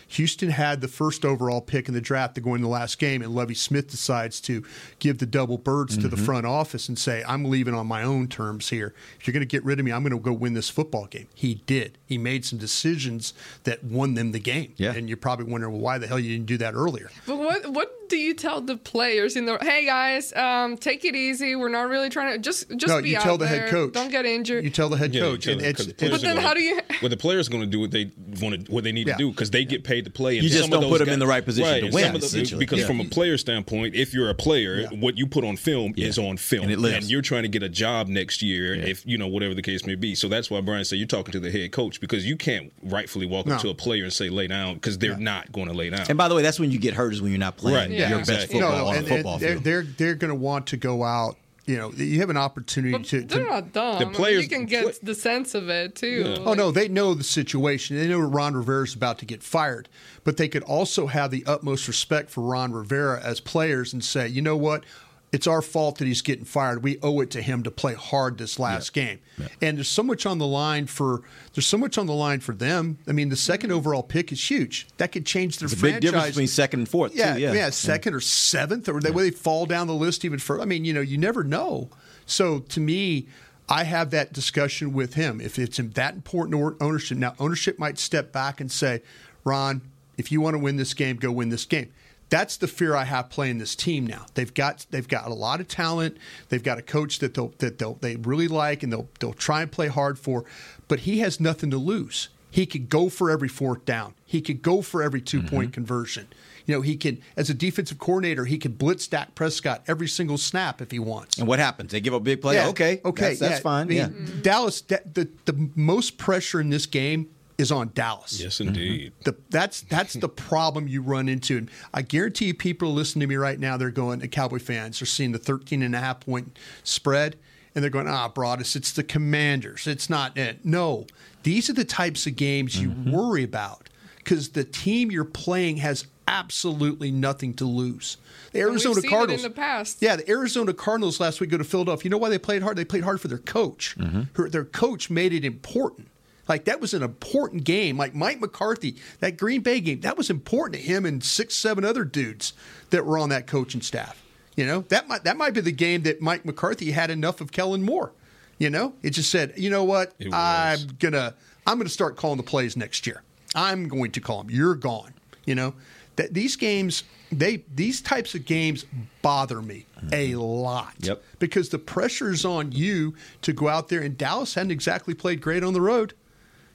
[0.08, 3.22] Houston had the first overall pick in the draft to go in the last game,
[3.22, 4.64] and Lovie Smith decides to
[4.98, 6.24] give the double birds to the Mm-hmm.
[6.24, 8.94] front office and say, I'm leaving on my own terms here.
[9.20, 11.06] If you're going to get rid of me, I'm going to go win this football
[11.06, 11.28] game.
[11.34, 11.98] He did.
[12.06, 14.72] He made some decisions that won them the game.
[14.76, 14.94] Yeah.
[14.94, 17.10] And you're probably wondering, well, why the hell you didn't do that earlier?
[17.26, 19.58] But what what do you tell the players in the?
[19.60, 21.54] Hey guys, um, take it easy.
[21.54, 23.60] We're not really trying to just just No, be you out tell the there.
[23.62, 23.92] head coach.
[23.92, 24.64] Don't get injured.
[24.64, 25.46] You tell the head Yeah, coach.
[25.46, 27.48] And tell them, it's, 'cause the But then how gonna- do you- Well, the players
[27.48, 29.14] are going to do what they want to, what they need Yeah.
[29.14, 30.36] to do because they get paid to play.
[30.38, 31.90] And You just some of don't those put 'em in the right position right, to
[31.90, 32.86] win, the- because Yeah.
[32.86, 36.06] from a player standpoint, if you're a player, what you put on film Yeah.
[36.08, 37.10] is on film, And it lives.
[37.10, 39.94] you're trying to get a job next year, if you know whatever the case may
[39.94, 40.14] be.
[40.14, 43.26] So that's why Brian said you're talking to the head coach because you can't rightfully
[43.26, 45.90] walk up to a player and say lay down because they're not going to lay
[45.90, 46.06] down.
[46.08, 47.90] And by the way, that's when you get hurt is when you're not playing Right.
[47.90, 48.08] Yeah.
[48.10, 48.60] your best Exactly.
[48.60, 49.64] football no, no, on and, a football and they're, field.
[49.64, 51.36] they're they're going to want to go out.
[51.68, 53.20] You know, you have an opportunity But to.
[53.20, 53.98] they're to not dumb.
[53.98, 56.36] The I mean, players- you can get the sense of it too.
[56.46, 57.98] Oh no, they know the situation.
[57.98, 59.86] They know Ron Rivera is about to get fired,
[60.24, 64.26] but they could also have the utmost respect for Ron Rivera as players and say,
[64.28, 64.82] you know what,
[65.30, 66.82] it's our fault that he's getting fired.
[66.82, 69.18] We owe it to him to play hard this last game.
[69.60, 71.22] And there's so much on the line for
[71.54, 72.98] there's so much on the line for them.
[73.06, 74.86] I mean, the second overall pick is huge.
[74.96, 76.00] That could change their It's a franchise.
[76.00, 77.14] big difference between second and fourth.
[77.14, 77.40] Yeah, too.
[77.40, 80.62] yeah, yeah, second or seventh, or the way they fall down the list even further.
[80.62, 81.90] I mean, you know, you never know.
[82.24, 83.26] So to me,
[83.68, 85.40] I have that discussion with him.
[85.42, 89.02] If it's that important to ownership, now ownership might step back and say,
[89.44, 89.82] Ron,
[90.16, 91.92] if you want to win this game, go win this game.
[92.30, 94.26] That's the fear I have playing this team now.
[94.34, 96.18] They've got they've got a lot of talent.
[96.48, 99.62] They've got a coach that they'll that they'll they really like and they'll they'll try
[99.62, 100.44] and play hard for,
[100.88, 102.28] but he has nothing to lose.
[102.50, 104.14] He could go for every fourth down.
[104.24, 105.70] He could go for every 2 point mm-hmm.
[105.70, 106.28] conversion.
[106.64, 110.36] You know, he can as a defensive coordinator, he could blitz Dak Prescott every single
[110.36, 111.38] snap if he wants.
[111.38, 111.92] And what happens?
[111.92, 112.56] They give a big play.
[112.56, 113.60] Yeah, okay, okay, that's, that's yeah.
[113.60, 113.86] fine.
[113.86, 114.08] I mean, yeah.
[114.08, 114.42] Mm-hmm.
[114.42, 114.82] Dallas.
[114.82, 118.40] da- The the most pressure in this game is on Dallas.
[118.40, 118.68] yes, mm-hmm.
[118.68, 119.12] indeed.
[119.24, 121.58] The, that's that's the problem you run into.
[121.58, 125.02] And I guarantee you, people listening to me right now, they're going, the Cowboy fans
[125.02, 127.36] are seeing the 13 and a half point spread,
[127.74, 129.86] and they're going, ah, Broaddus, it's the Commanders.
[129.86, 130.64] It's not it.
[130.64, 131.06] No,
[131.42, 133.10] these are the types of games you mm-hmm.
[133.10, 138.18] worry about because the team you're playing has absolutely nothing to lose.
[138.52, 140.02] The And we've Arizona seen it Cardinals in the past.
[140.02, 142.04] Yeah, the Arizona Cardinals last week go to Philadelphia.
[142.04, 142.76] You know why they played hard?
[142.76, 143.96] They played hard for their coach.
[143.98, 144.22] Mm-hmm.
[144.34, 146.08] Her, their coach made it important.
[146.48, 147.96] Like that was an important game.
[147.96, 151.84] Like Mike McCarthy, that Green Bay game, that was important to him and six, seven
[151.84, 152.52] other dudes
[152.90, 154.22] that were on that coaching staff.
[154.56, 157.52] You know, that might that might be the game that Mike McCarthy had enough of
[157.52, 158.12] Kellen Moore.
[158.58, 161.34] You know, it just said, you know what, I'm gonna
[161.66, 163.22] I'm gonna start calling the plays next year.
[163.54, 164.50] I'm going to call them.
[164.50, 165.14] You're gone.
[165.46, 165.74] You know,
[166.16, 168.84] that these games they these types of games
[169.22, 170.40] bother me a mm-hmm.
[170.40, 170.94] lot.
[171.00, 171.22] Yep.
[171.38, 175.62] Because the pressure's on you to go out there, and Dallas hadn't exactly played great
[175.62, 176.14] on the road.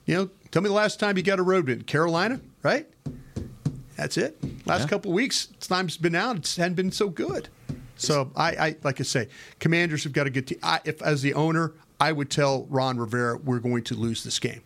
[0.06, 1.82] You know, tell me the last time you got a road win.
[1.82, 2.86] Carolina, right?
[3.96, 4.36] That's it.
[4.66, 4.86] Last Yeah.
[4.88, 6.36] couple of weeks, time's been out.
[6.38, 7.48] It hadn't been so good.
[7.96, 9.28] So I, I like I say,
[9.60, 10.58] Commanders have got a good team.
[10.62, 14.38] I, if as the owner, I would tell Ron Rivera we're going to lose this
[14.40, 14.62] game,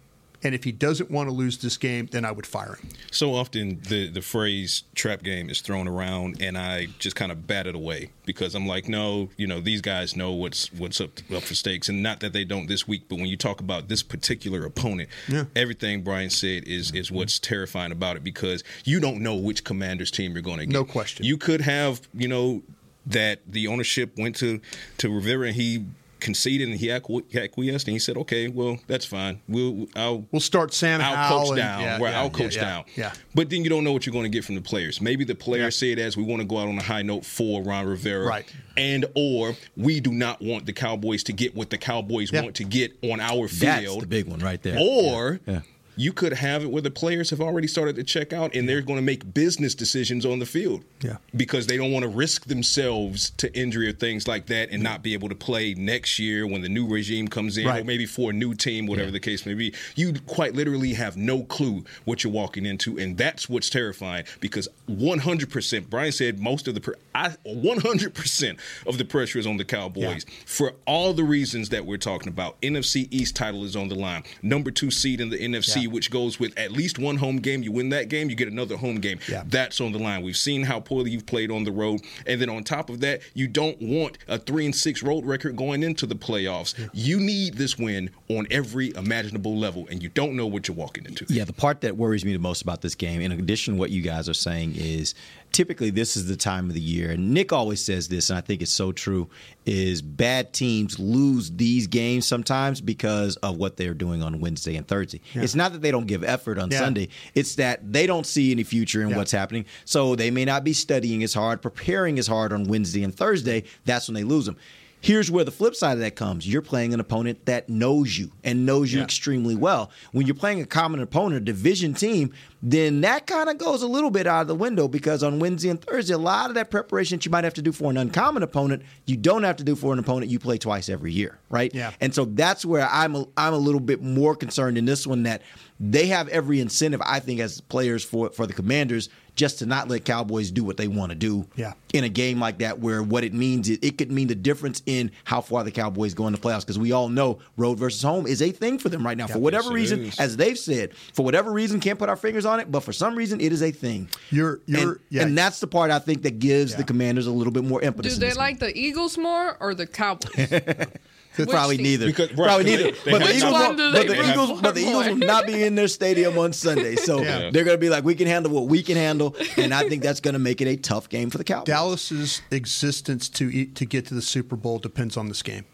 [0.49, 2.89] and if he doesn't want to lose this game, then I would fire him.
[3.11, 7.47] So often the the phrase trap game is thrown around, and I just kind of
[7.47, 11.11] bat it away because I'm like, no, you know, these guys know what's what's up
[11.35, 13.89] up for stakes, and not that they don't this week, but when you talk about
[13.89, 15.45] this particular opponent, Yeah.
[15.55, 20.11] everything Bryan said is is what's terrifying about it because you don't know which Commanders
[20.11, 20.73] team you're going to get.
[20.73, 21.27] No question.
[21.27, 22.63] You could have, you know,
[23.07, 24.61] that the ownership went to
[24.99, 25.85] to Rivera and he
[26.21, 29.41] conceded and he acquiesced and he said, okay, well, that's fine.
[29.49, 31.81] We'll I'll We'll start Sam I'll Howell coach and- down.
[31.81, 32.85] yeah, right, yeah, I'll coach yeah, down.
[32.97, 33.13] yeah.
[33.35, 35.01] But then you don't know what you're going to get from the players.
[35.01, 37.25] Maybe the players say it as we want to go out on a high note
[37.25, 38.27] for Ron Rivera.
[38.27, 38.53] Right.
[38.77, 42.43] And or we do not want the Cowboys to get what the Cowboys Yeah.
[42.43, 43.61] want to get on our field.
[43.61, 44.79] That's the big one right there.
[44.81, 45.61] Or Yeah.
[45.99, 48.83] You could have it where the players have already started to check out and they're
[48.83, 50.85] going to make business decisions on the field.
[51.03, 51.17] Yeah.
[51.35, 55.03] Because they don't want to risk themselves to injury or things like that and not
[55.03, 58.31] be able to play next year when the new regime comes in or maybe for
[58.31, 59.75] a new team, whatever the case may be.
[59.97, 62.97] You quite literally have no clue what you're walking into.
[62.97, 69.05] And that's what's terrifying because 100%, Bryan said most of the, I, 100% of the
[69.05, 72.61] pressure is on the Cowboys for all the reasons that we're talking about.
[72.63, 74.23] NFC East title is on the line.
[74.43, 75.95] Number two seed in the NFC, Yeah.
[75.95, 77.63] which goes with at least one home game.
[77.63, 79.19] You win that game, you get another home game.
[79.29, 79.43] Yeah.
[79.47, 80.23] That's on the line.
[80.23, 82.01] We've seen how poorly you've played on the road.
[82.27, 85.57] And then on top of that, you don't want a three and six road record
[85.57, 86.75] going into the playoffs.
[86.93, 91.07] You need this win on every imaginable level, and you don't know what you're walking
[91.07, 91.27] into.
[91.29, 93.91] Yeah, the part that worries me the most about this game, in addition to what
[93.91, 95.15] you guys are saying, is
[95.53, 98.41] typically this is the time of the year, and Nick always says this, and I
[98.41, 99.29] think it's so true,
[99.67, 104.87] is bad teams lose these games sometimes because of what they're doing on Wednesday and
[104.87, 105.21] Thursday.
[105.35, 106.79] It's not that they don't give effort on Yeah.
[106.79, 107.09] Sunday.
[107.35, 109.65] It's that they don't see any future in what's happening.
[109.85, 113.65] So they may not be studying as hard, preparing as hard on Wednesday and Thursday.
[113.85, 114.57] That's when they lose them.
[115.01, 116.49] Here's where the flip side of that comes.
[116.49, 119.05] You're playing an opponent that knows you and knows you Yeah.
[119.05, 119.93] extremely well.
[120.11, 123.87] When you're playing a common opponent, a division team, then that kind of goes a
[123.87, 126.71] little bit out of the window because on Wednesday and Thursday, a lot of that
[126.71, 129.65] preparation that you might have to do for an uncommon opponent, you don't have to
[129.65, 131.73] do for an opponent you play twice every year, right?
[131.75, 131.93] Yeah.
[132.01, 135.23] And so that's where I'm a, I'm a little bit more concerned in this one
[135.23, 135.43] that
[135.81, 139.87] they have every incentive, I think, as players for for the Commanders just to not
[139.87, 141.75] let Cowboys do what they want to do Yeah.
[141.93, 144.83] in a game like that, where what it means is it could mean the difference
[144.85, 146.63] in how far the Cowboys go in the playoffs.
[146.63, 149.29] Because we all know road versus home is a thing for them right now.
[149.29, 152.73] for whatever reason, as they've said, for whatever reason, can't put our fingers on it,
[152.73, 154.09] but for some reason, it is a thing.
[154.31, 155.23] You're you're and, yeah.
[155.23, 158.15] and that's the part I think that gives the Commanders a little bit more impetus.
[158.15, 160.51] Do they this like the Eagles more or the Cowboys?
[161.37, 161.85] Which Probably team?
[161.85, 162.07] neither.
[162.07, 162.83] Because- right, Probably neither.
[162.85, 164.81] they- they but the Eagles, not- will, Which one do but the Eagles, but the
[164.81, 166.97] Eagles will not be in their stadium on Sunday.
[166.97, 167.51] So Yeah.
[167.53, 170.03] they're going to be like, we can handle what we can handle, and I think
[170.03, 171.67] that's going to make it a tough game for the Cowboys.
[171.67, 175.65] Dallas's existence to eat, to get to the Super Bowl depends on this game.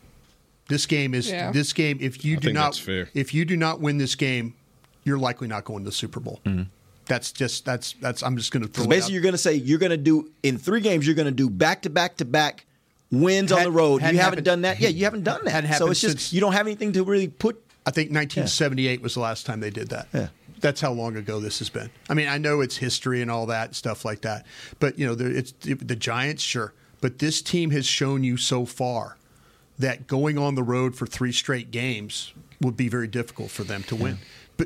[0.68, 1.50] This game is Yeah.
[1.50, 1.96] this game.
[2.00, 3.08] If you I do not, fair.
[3.14, 4.52] if you do not win this game,
[5.04, 6.40] you're likely not going to the Super Bowl.
[6.44, 6.64] Mm-hmm.
[7.06, 8.22] That's just that's that's.
[8.22, 8.84] I'm just going to throw.
[8.84, 8.86] It.
[8.86, 11.06] So it basically, you're going to say you're going to do in three games.
[11.06, 12.64] You're going to do back to back to back
[13.10, 14.00] wins on the road.
[14.00, 14.80] You haven't happened- done that.
[14.80, 15.76] Yeah, you haven't done that.
[15.76, 17.60] So it's just since- you don't have anything to really put.
[17.86, 20.08] I think 1978 was the last time they did that.
[20.14, 20.28] Yeah.
[20.60, 21.90] That's how long ago this has been.
[22.08, 24.46] I mean, I know it's history and all that stuff like that,
[24.80, 28.64] but you know, there, it's the Giants, sure, but this team has shown you so
[28.64, 29.18] far
[29.78, 32.32] that going on the road for three straight games
[32.62, 34.16] would be very difficult for them to win.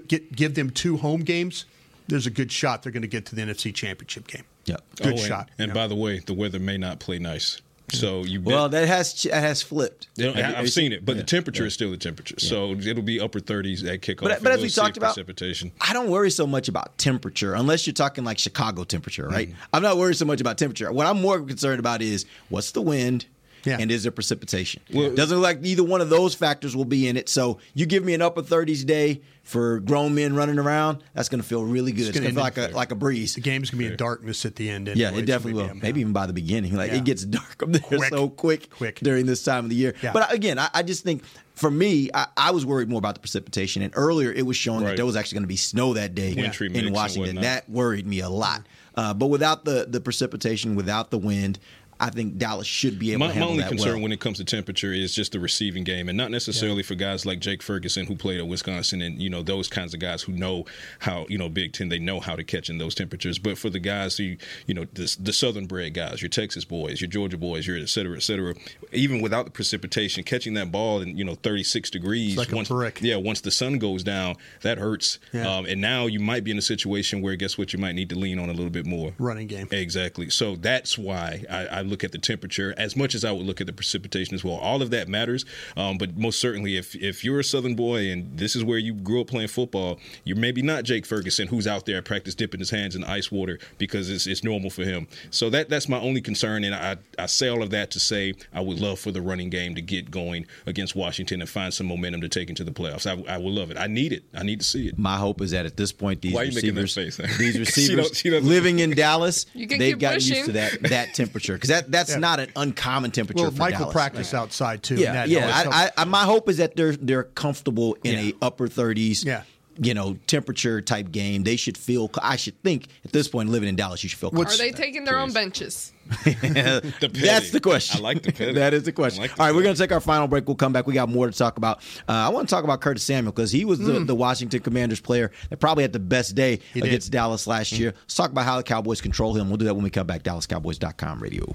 [0.09, 1.65] Get, give them two home games,
[2.09, 4.45] there's a good shot they're going to get to the NFC Championship game.
[4.65, 4.77] Yeah.
[4.97, 5.51] Good Oh, and- shot.
[5.59, 5.75] And Yeah.
[5.75, 7.61] by the way, the weather may not play nice.
[7.91, 10.09] So you bet- Well, that has that has flipped.
[10.17, 11.23] You know, I- I've seen it, but Yeah.
[11.23, 12.35] the temperature is still the temperature.
[12.39, 14.25] So it'll be upper 30s at kickoff.
[14.25, 15.73] But- but as we'll talked about- precipitation.
[15.81, 19.49] I don't worry so much about temperature unless you're talking like Chicago temperature, right?
[19.49, 19.59] Mm-hmm.
[19.73, 20.93] I'm not worried so much about temperature.
[20.93, 23.25] What I'm more concerned about is what's the wind
[23.69, 23.79] Yeah.
[23.81, 24.83] and is there precipitation?
[24.93, 27.29] Well- Doesn't look like either one of those factors will be in it.
[27.29, 31.41] So you give me an upper 30s day for grown men running around, that's going
[31.41, 32.09] to feel really good.
[32.09, 33.35] It's, going to feel like a like a breeze.
[33.35, 34.89] The game's going to be in darkness at the end.
[34.95, 35.75] Yeah, it definitely will.
[35.75, 36.75] Maybe even by the beginning.
[36.77, 36.99] Like Yeah.
[36.99, 38.11] it gets dark up there Quick.
[38.11, 39.01] so quick, Quick.
[39.01, 39.95] during this time of the year.
[40.03, 40.13] Yeah.
[40.13, 41.23] But again, I, I just think
[41.55, 43.81] for me, I, I was worried more about the precipitation.
[43.81, 46.35] And earlier, it was showing that there was actually going to be snow that day
[46.35, 47.37] Wintry in Washington.
[47.37, 48.67] That worried me a lot.
[48.95, 51.59] Uh, but without the the precipitation, without the wind,
[52.01, 54.03] I think Dallas should be able My, to my only that concern well.
[54.05, 57.27] when it comes to temperature is just the receiving game, and not necessarily for guys
[57.27, 60.33] like Jake Ferguson who played at Wisconsin, and you know those kinds of guys who
[60.33, 60.65] know
[61.01, 63.39] how you know Big Ten, they know how to catch in those temperatures.
[63.39, 64.37] But for the guys who
[64.67, 67.89] you know the, the Southern bred guys, your Texas boys, your Georgia boys, your et
[67.89, 68.55] cetera, et cetera,
[68.93, 72.69] even without the precipitation, catching that ball in you know 36 degrees, like a once,
[72.69, 73.01] brick.
[73.03, 75.19] yeah, once the sun goes down, that hurts.
[75.33, 75.49] Yeah.
[75.57, 78.09] Um, and now you might be in a situation where guess what, you might need
[78.11, 79.69] to lean on a little bit more running game.
[79.71, 80.31] Exactly.
[80.31, 83.61] So that's why I, I look at the temperature as much as I would look
[83.61, 84.55] at the precipitation as well.
[84.57, 85.45] All of that matters.
[85.77, 88.95] Um, but most certainly, if if you're a Southern boy and this is where you
[88.95, 92.61] grew up playing football, you're maybe not Jake Ferguson, who's out there at practice dipping
[92.61, 95.07] his hands in ice water because it's, it's normal for him.
[95.31, 96.65] So that that's my only concern.
[96.65, 99.51] And I, I say all of that to say I would love for the running
[99.51, 103.07] game to get going against Washington and find some momentum to take into the playoffs.
[103.07, 103.77] I, I would love it.
[103.79, 104.25] I need it.
[104.35, 104.99] I need to see it.
[104.99, 107.17] My hope is that at this point, these Why are you receivers, face?
[107.39, 110.83] these She receivers don't- she living in Dallas, You they've keep gotten used to that
[110.85, 112.19] that temperature because that that's Yeah.
[112.19, 113.93] not an uncommon temperature Well, for Michael Dallas.
[113.93, 114.97] practiced outside too.
[114.97, 115.51] Yeah, that yeah.
[115.71, 115.85] I.
[115.85, 118.33] I, I, my hope is that they're they're comfortable in Yeah.
[118.41, 119.25] a upper thirties.
[119.25, 119.43] Yeah.
[119.81, 121.45] You know, temperature type game.
[121.45, 122.11] They should feel.
[122.23, 124.31] I should think at this point, living in Dallas, you should feel.
[124.39, 125.93] Are they taking their own benches?
[126.25, 128.01] That's the question.
[128.01, 128.53] I like the petty.
[128.55, 129.23] that is the question.
[129.23, 130.47] Like the All right, we're going to take our final break.
[130.47, 130.87] We'll come back.
[130.87, 131.79] We got more to talk about.
[132.09, 135.01] Uh, I want to talk about Curtis Samuel because he was the, the Washington Commanders
[135.01, 136.89] player that probably had the best day He did.
[136.89, 137.93] against Dallas last year.
[137.95, 139.49] Let's talk about how the Cowboys control him.
[139.49, 140.23] We'll do that when we come back.
[140.23, 141.55] DallasCowboys.com radio.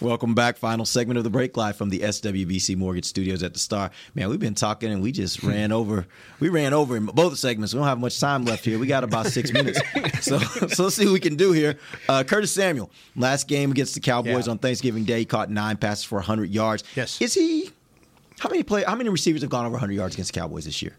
[0.00, 0.58] Welcome back.
[0.58, 3.90] Final segment of the break live from the SWBC Mortgage Studios at the Star.
[4.14, 6.06] Man, we've been talking and we just ran over.
[6.38, 7.72] We ran over in both segments.
[7.72, 8.78] We don't have much time left here.
[8.78, 9.80] We got about six minutes.
[10.20, 11.78] So, so let's see what we can do here.
[12.08, 14.52] Uh, Curtis Samuel, last game against the Cowboys Yeah.
[14.52, 16.82] on Thanksgiving Day, caught nine passes for 100 yards.
[16.96, 17.20] Yes.
[17.20, 17.70] Is he?
[18.40, 18.82] How many play?
[18.82, 20.96] How many receivers have gone over 100 yards against the Cowboys this year?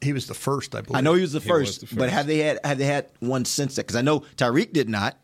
[0.00, 0.96] He was the first, I believe.
[0.96, 3.06] I know he was the He was first, but have they had have they had
[3.20, 3.82] one since that?
[3.82, 5.18] Because I know Tyreek did not.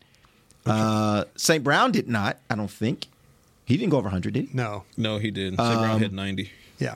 [0.69, 1.63] Uh, St.
[1.63, 2.37] Brown did not.
[2.49, 3.07] I don't think
[3.65, 4.49] he didn't go over 100, did he?
[4.53, 5.57] No, No, he didn't.
[5.59, 5.79] St.
[5.79, 6.51] Brown Um, had 90.
[6.79, 6.95] Yeah.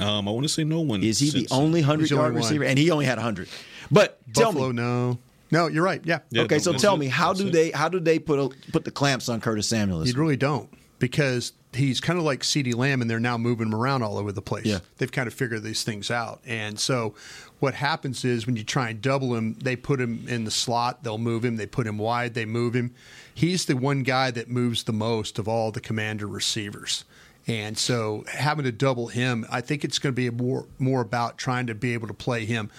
[0.00, 1.02] Um, I want to say no one.
[1.02, 2.64] Is he the only hundred He's yard receiver?
[2.64, 3.48] And he only had hundred.
[3.90, 5.18] But tell Buffalo, me, no.
[5.50, 6.00] No, you're right.
[6.04, 6.20] Yeah.
[6.36, 9.28] okay, so tell me, how do they how do they put a, put the clamps
[9.28, 10.06] on Curtis Samuel?
[10.06, 13.74] You really don't because he's kind of like CeeDee Lamb, and they're now moving him
[13.74, 14.66] around all over the place.
[14.66, 14.78] Yeah.
[14.96, 16.40] They've kind of figured these things out.
[16.46, 17.14] And so
[17.60, 21.02] what happens is when you try and double him, they put him in the slot,
[21.02, 21.56] they'll move him.
[21.56, 22.94] They put him wide, they move him.
[23.34, 27.04] He's the one guy that moves the most of all the commander receivers.
[27.46, 31.38] And so having to double him, I think it's going to be more more about
[31.38, 32.70] trying to be able to play him.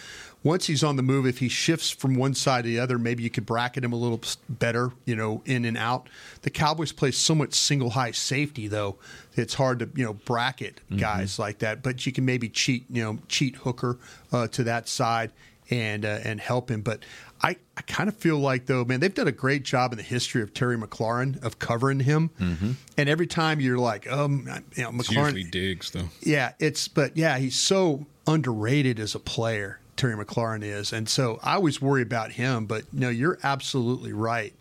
[0.41, 3.21] Once he's on the move, if he shifts from one side to the other, maybe
[3.23, 6.07] you could bracket him a little better, you know, in and out.
[6.43, 8.95] The Cowboys play so much single high safety though,
[9.35, 11.83] it's hard to you know bracket guys like that.
[11.83, 13.97] But you can maybe cheat, you know, cheat Hooker
[14.31, 15.31] uh, to that side
[15.69, 16.81] and uh, and help him.
[16.81, 17.03] But
[17.41, 20.03] I, I kind of feel like though, man, they've done a great job in the
[20.03, 22.75] history of Terry McLaurin of covering him.
[22.97, 26.09] And every time you're like, um, you know, It's McLaurin, usually Diggs, though.
[26.21, 29.79] yeah, it's but yeah, he's so underrated as a player.
[29.99, 32.65] Terry McLaurin is, and so I always worry about him.
[32.65, 34.53] But no, you're absolutely right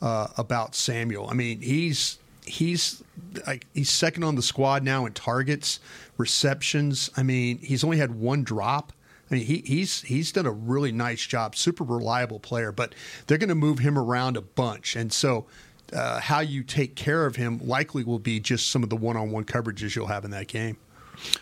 [0.00, 1.28] uh, about Samuel.
[1.28, 3.02] I mean, he's he's
[3.46, 5.78] like he's second on the squad now in targets,
[6.16, 7.10] receptions.
[7.18, 8.94] I mean, he's only had one drop.
[9.30, 11.54] I mean, he, he's he's done a really nice job.
[11.54, 12.94] Super reliable player, but
[13.26, 15.44] they're going to move him around a bunch, and so
[15.92, 19.44] uh, how you take care of him likely will be just some of the one-on-one
[19.44, 20.78] coverages you'll have in that game.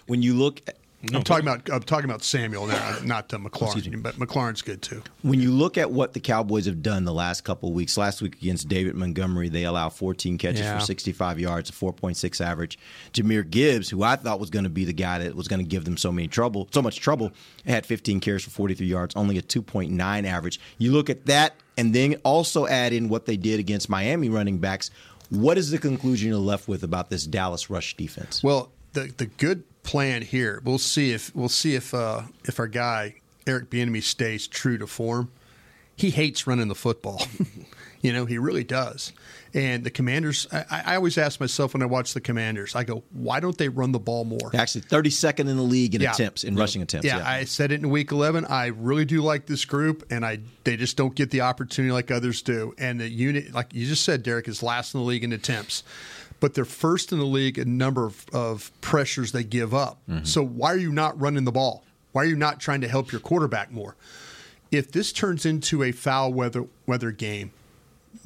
[0.06, 0.62] When you look,
[1.04, 4.82] at, I'm talking about I'm talking about Samuel now, not uh, McLaurin, but McLaurin's good
[4.82, 5.02] too.
[5.22, 8.22] when you look at what the Cowboys have done the last couple of weeks, last
[8.22, 10.78] week against David Montgomery, they allowed 14 catches Yeah.
[10.78, 12.78] for 65 yards, a 4.6 average.
[13.12, 15.68] Jahmyr Gibbs, who I thought was going to be the guy that was going to
[15.68, 17.32] give them so many trouble, so much trouble,
[17.66, 20.58] had 15 carries for 43 yards, only a 2.9 average.
[20.78, 24.58] You look at that, and then also add in what they did against Miami running
[24.58, 24.90] backs.
[25.28, 28.42] What is the conclusion you're left with about this Dallas rush defense?
[28.42, 32.66] Well, the the good plan here, we'll see if we'll see if uh, if our
[32.66, 33.14] guy
[33.46, 35.30] Eric Bieniemy stays true to form.
[35.98, 37.22] He hates running the football.
[38.02, 39.14] you know, he really does.
[39.54, 43.02] And the Commanders, I, I always ask myself when I watch the Commanders, I go,
[43.12, 44.50] why don't they run the ball more?
[44.54, 46.12] Actually, 32nd in the league in Yeah.
[46.12, 47.06] attempts, in rushing attempts.
[47.06, 48.44] Yeah, I said it in week 11.
[48.44, 52.10] I really do like this group, and I they just don't get the opportunity like
[52.10, 52.74] others do.
[52.76, 55.82] And the unit, like you just said, Derek, is last in the league in attempts,
[56.40, 59.98] but they're first in the league in number of, of pressures they give up.
[60.08, 60.24] Mm-hmm.
[60.24, 61.84] So why are you not running the ball?
[62.12, 63.96] Why are you not trying to help your quarterback more?
[64.70, 67.52] If this turns into a foul weather weather game,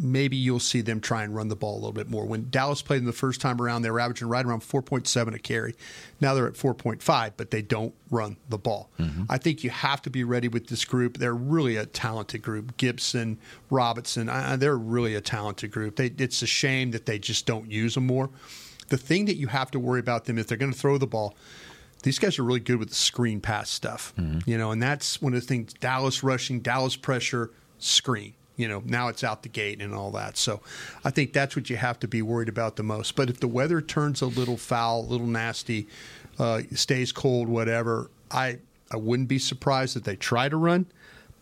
[0.00, 2.24] maybe you'll see them try and run the ball a little bit more.
[2.24, 5.38] When Dallas played them the first time around, they were averaging right around 4.7 a
[5.38, 5.74] carry.
[6.20, 8.90] Now they're at 4.5, but they don't run the ball.
[9.28, 11.18] I think you have to be ready with this group.
[11.18, 12.76] They're really a talented group.
[12.78, 13.38] Gibson,
[13.68, 15.96] Robinson, uh, they're really a talented group.
[15.96, 18.30] They, it's a shame that they just don't use them more.
[18.88, 21.06] The thing that you have to worry about them if they're going to throw the
[21.06, 21.36] ball,
[22.02, 24.14] these guys are really good with the screen pass stuff.
[24.46, 28.32] You know, and that's one of the things Dallas rushing, Dallas pressure, screen.
[28.60, 30.36] You know, now it's out the gate and all that.
[30.36, 30.60] So
[31.04, 33.16] I think that's what you have to be worried about the most.
[33.16, 35.86] But if the weather turns a little foul, a little nasty,
[36.38, 38.58] uh, stays cold, whatever, I
[38.90, 40.86] I wouldn't be surprised if they try to run.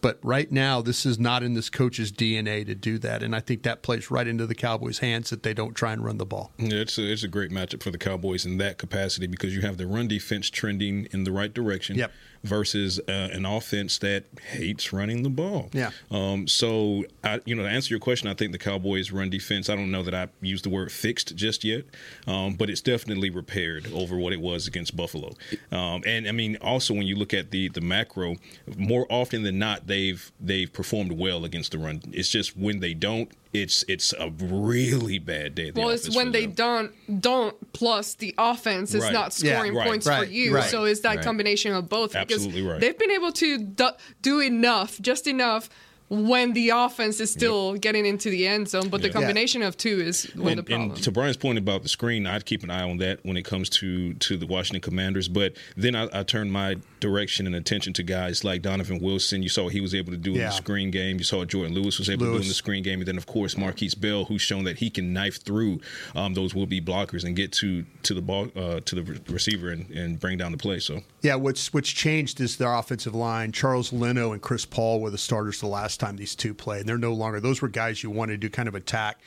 [0.01, 3.40] But right now, this is not in this coach's DNA to do that, and I
[3.40, 6.26] think that plays right into the Cowboys' hands that they don't try and run the
[6.26, 6.53] ball.
[6.57, 9.62] Yeah, it's a, it's a great matchup for the Cowboys in that capacity because you
[9.62, 12.12] have the run defense trending in the right direction Yep.
[12.44, 15.68] versus uh, an offense that hates running the ball.
[15.72, 15.90] Yeah.
[16.12, 19.68] Um, so, I, you know, to answer your question, I think the Cowboys' run defense,
[19.68, 21.84] I don't know that I use the word fixed just yet,
[22.28, 25.32] um, but it's definitely repaired over what it was against Buffalo.
[25.72, 28.36] Um, and, I mean, also when you look at the, the macro,
[28.76, 32.03] more often than not, they've they've performed well against the run.
[32.12, 35.72] It's just when they don't, it's it's a really bad day.
[35.74, 36.55] Well, it's when they them.
[36.55, 39.12] don't don't plus the offense is Right.
[39.12, 40.55] not Yeah, scoring right, points right, for you.
[40.55, 41.24] right, so it's that right.
[41.24, 42.14] combination of both.
[42.14, 42.80] Absolutely because right.
[42.80, 43.89] They've been able to do,
[44.22, 45.68] do enough, just enough,
[46.11, 48.88] when the offense is still getting into the end zone.
[48.88, 49.12] But the Yeah.
[49.14, 50.90] combination of two is one of the problem.
[50.92, 53.44] and to Bryan's point about the screen, I'd keep an eye on that when it
[53.44, 55.28] comes to to the Washington Commanders.
[55.28, 59.42] But then I, I turned my direction and attention to guys like Donovan Wilson.
[59.42, 61.18] You saw what he was able to do in the screen game.
[61.18, 63.16] You saw what Jourdan Lewis was able to do in the screen game, and then
[63.18, 65.80] of course Markquese Bell, who's shown that he can knife through
[66.14, 69.18] um, those will be blockers and get to to the ball uh, to the re-
[69.28, 70.78] receiver and, and bring down the play.
[70.80, 73.52] So Yeah, what's what's changed is their offensive line.
[73.52, 76.88] Charles Leno and Chris Paul were the starters the last time these two played, and
[76.88, 77.40] they're no longer.
[77.40, 79.18] Those were guys you wanted to kind of attack.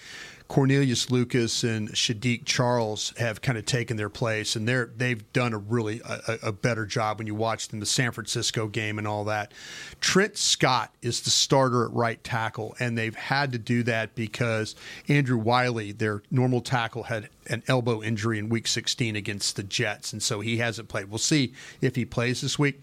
[0.48, 5.54] Cornelius Lucas and Saahdiq Charles have kind of taken their place, and they're they've done
[5.54, 9.08] a really a- a better job when you watch them the San Francisco game and
[9.08, 9.54] all that.
[10.02, 14.76] Trent Scott is the starter at right tackle, and they've had to do that because
[15.08, 20.12] Andrew Wylie, their normal tackle, had an elbow injury in Week 16 against the Jets,
[20.12, 21.06] and so he hasn't played.
[21.10, 22.82] We'll see if he plays this week.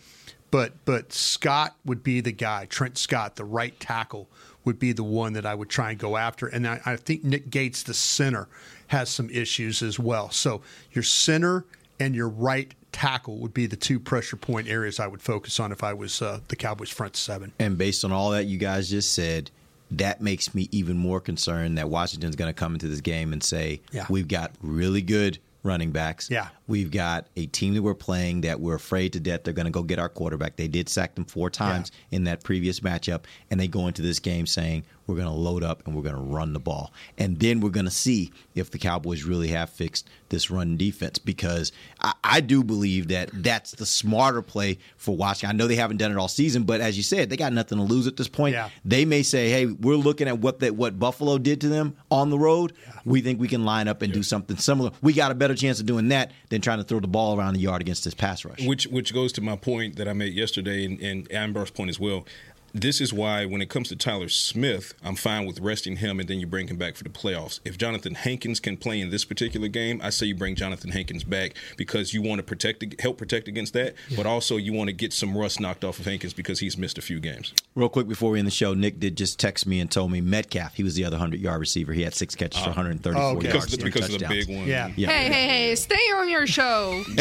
[0.51, 2.65] But but Scott would be the guy.
[2.67, 4.29] Trent Scott, the right tackle,
[4.65, 6.47] would be the one that I would try and go after.
[6.47, 8.49] And I, I think Nick Gates, the center,
[8.89, 10.31] has some issues as well.
[10.31, 11.65] So your center
[12.01, 15.73] and your right tackle would be the two pressure point areas I would focus on
[15.73, 17.53] if I was uh, the Cowboys front seven.
[17.59, 19.51] And based on all that you guys just said,
[19.91, 23.43] that makes me even more concerned that Washington's going to come into this game and
[23.43, 24.07] say, Yeah.
[24.09, 25.39] we've got really good
[25.69, 26.29] running backs.
[26.31, 26.49] Yeah.
[26.67, 29.71] We've got a team that we're playing that we're afraid to death they're going to
[29.71, 30.57] go get our quarterback.
[30.57, 34.19] They did sack them four times in that previous matchup, and they go into this
[34.19, 36.93] game saying, we're going to load up and we're going to run the ball.
[37.17, 41.19] And then we're going to see if the Cowboys really have fixed this run defense
[41.19, 45.57] because I, I do believe that that's the smarter play for Washington.
[45.57, 47.79] I know they haven't done it all season, but as you said, they got nothing
[47.79, 48.55] to lose at this point.
[48.85, 52.29] They may say, hey, we're looking at what that what Buffalo did to them on
[52.29, 52.75] the road.
[53.07, 54.91] We think we can line up and do something similar.
[55.01, 57.55] We got a better chance of doing that than trying to throw the ball around
[57.55, 58.67] the yard against this pass rush.
[58.67, 61.99] Which which goes to my point that I made yesterday and, and Amber's point as
[61.99, 62.27] well.
[62.75, 66.29] This is why when it comes to Tyler Smith, I'm fine with resting him and
[66.29, 67.61] then you bring him back for the playoffs.
[67.65, 71.25] If Johnathan Hankins can play in this particular game, I say you bring Johnathan Hankins
[71.25, 74.93] back because you want to protect help protect against that, but also you want to
[74.93, 77.53] get some rust knocked off of Hankins because he's missed a few games.
[77.75, 80.21] Real quick before we end the show, Nick did just text me and told me
[80.21, 81.93] Metcalf, he was the other 100 yard receiver.
[81.93, 83.49] He had six catches for 134 Oh, okay.
[83.49, 83.65] yards.
[83.65, 84.47] Because- three because of the touchdowns.
[84.47, 84.67] big one.
[84.67, 84.89] Yeah.
[84.89, 85.75] hey, hey, hey!
[85.75, 87.03] Stay on your show.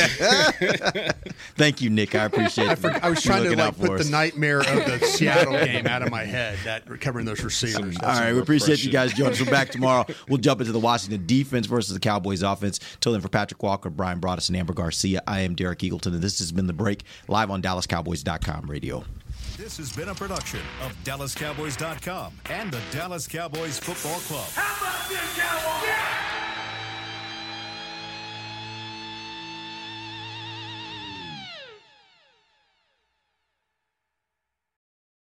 [1.56, 2.16] Thank you, Nick.
[2.16, 2.80] I appreciate I, it.
[2.80, 5.88] for, I was trying to like out for put the nightmare of the Seattle game
[5.88, 6.58] out of my head.
[6.64, 7.98] That covering those receivers.
[8.02, 9.42] All right, we appreciate you guys joining us.
[9.42, 10.06] We're back tomorrow.
[10.28, 12.80] We'll jump into the Washington defense versus the Cowboys offense.
[13.02, 16.22] Till then, for Patrik Walker, Bryan Broaddus, and Amber Garcia, I am Derek Eagleton, and
[16.22, 19.04] this has been The Break, live on DallasCowboys.com radio.
[19.58, 24.48] This has been a production of DallasCowboys.com and the Dallas Cowboys Football Club.
[24.54, 26.47] How about this, Cowboys?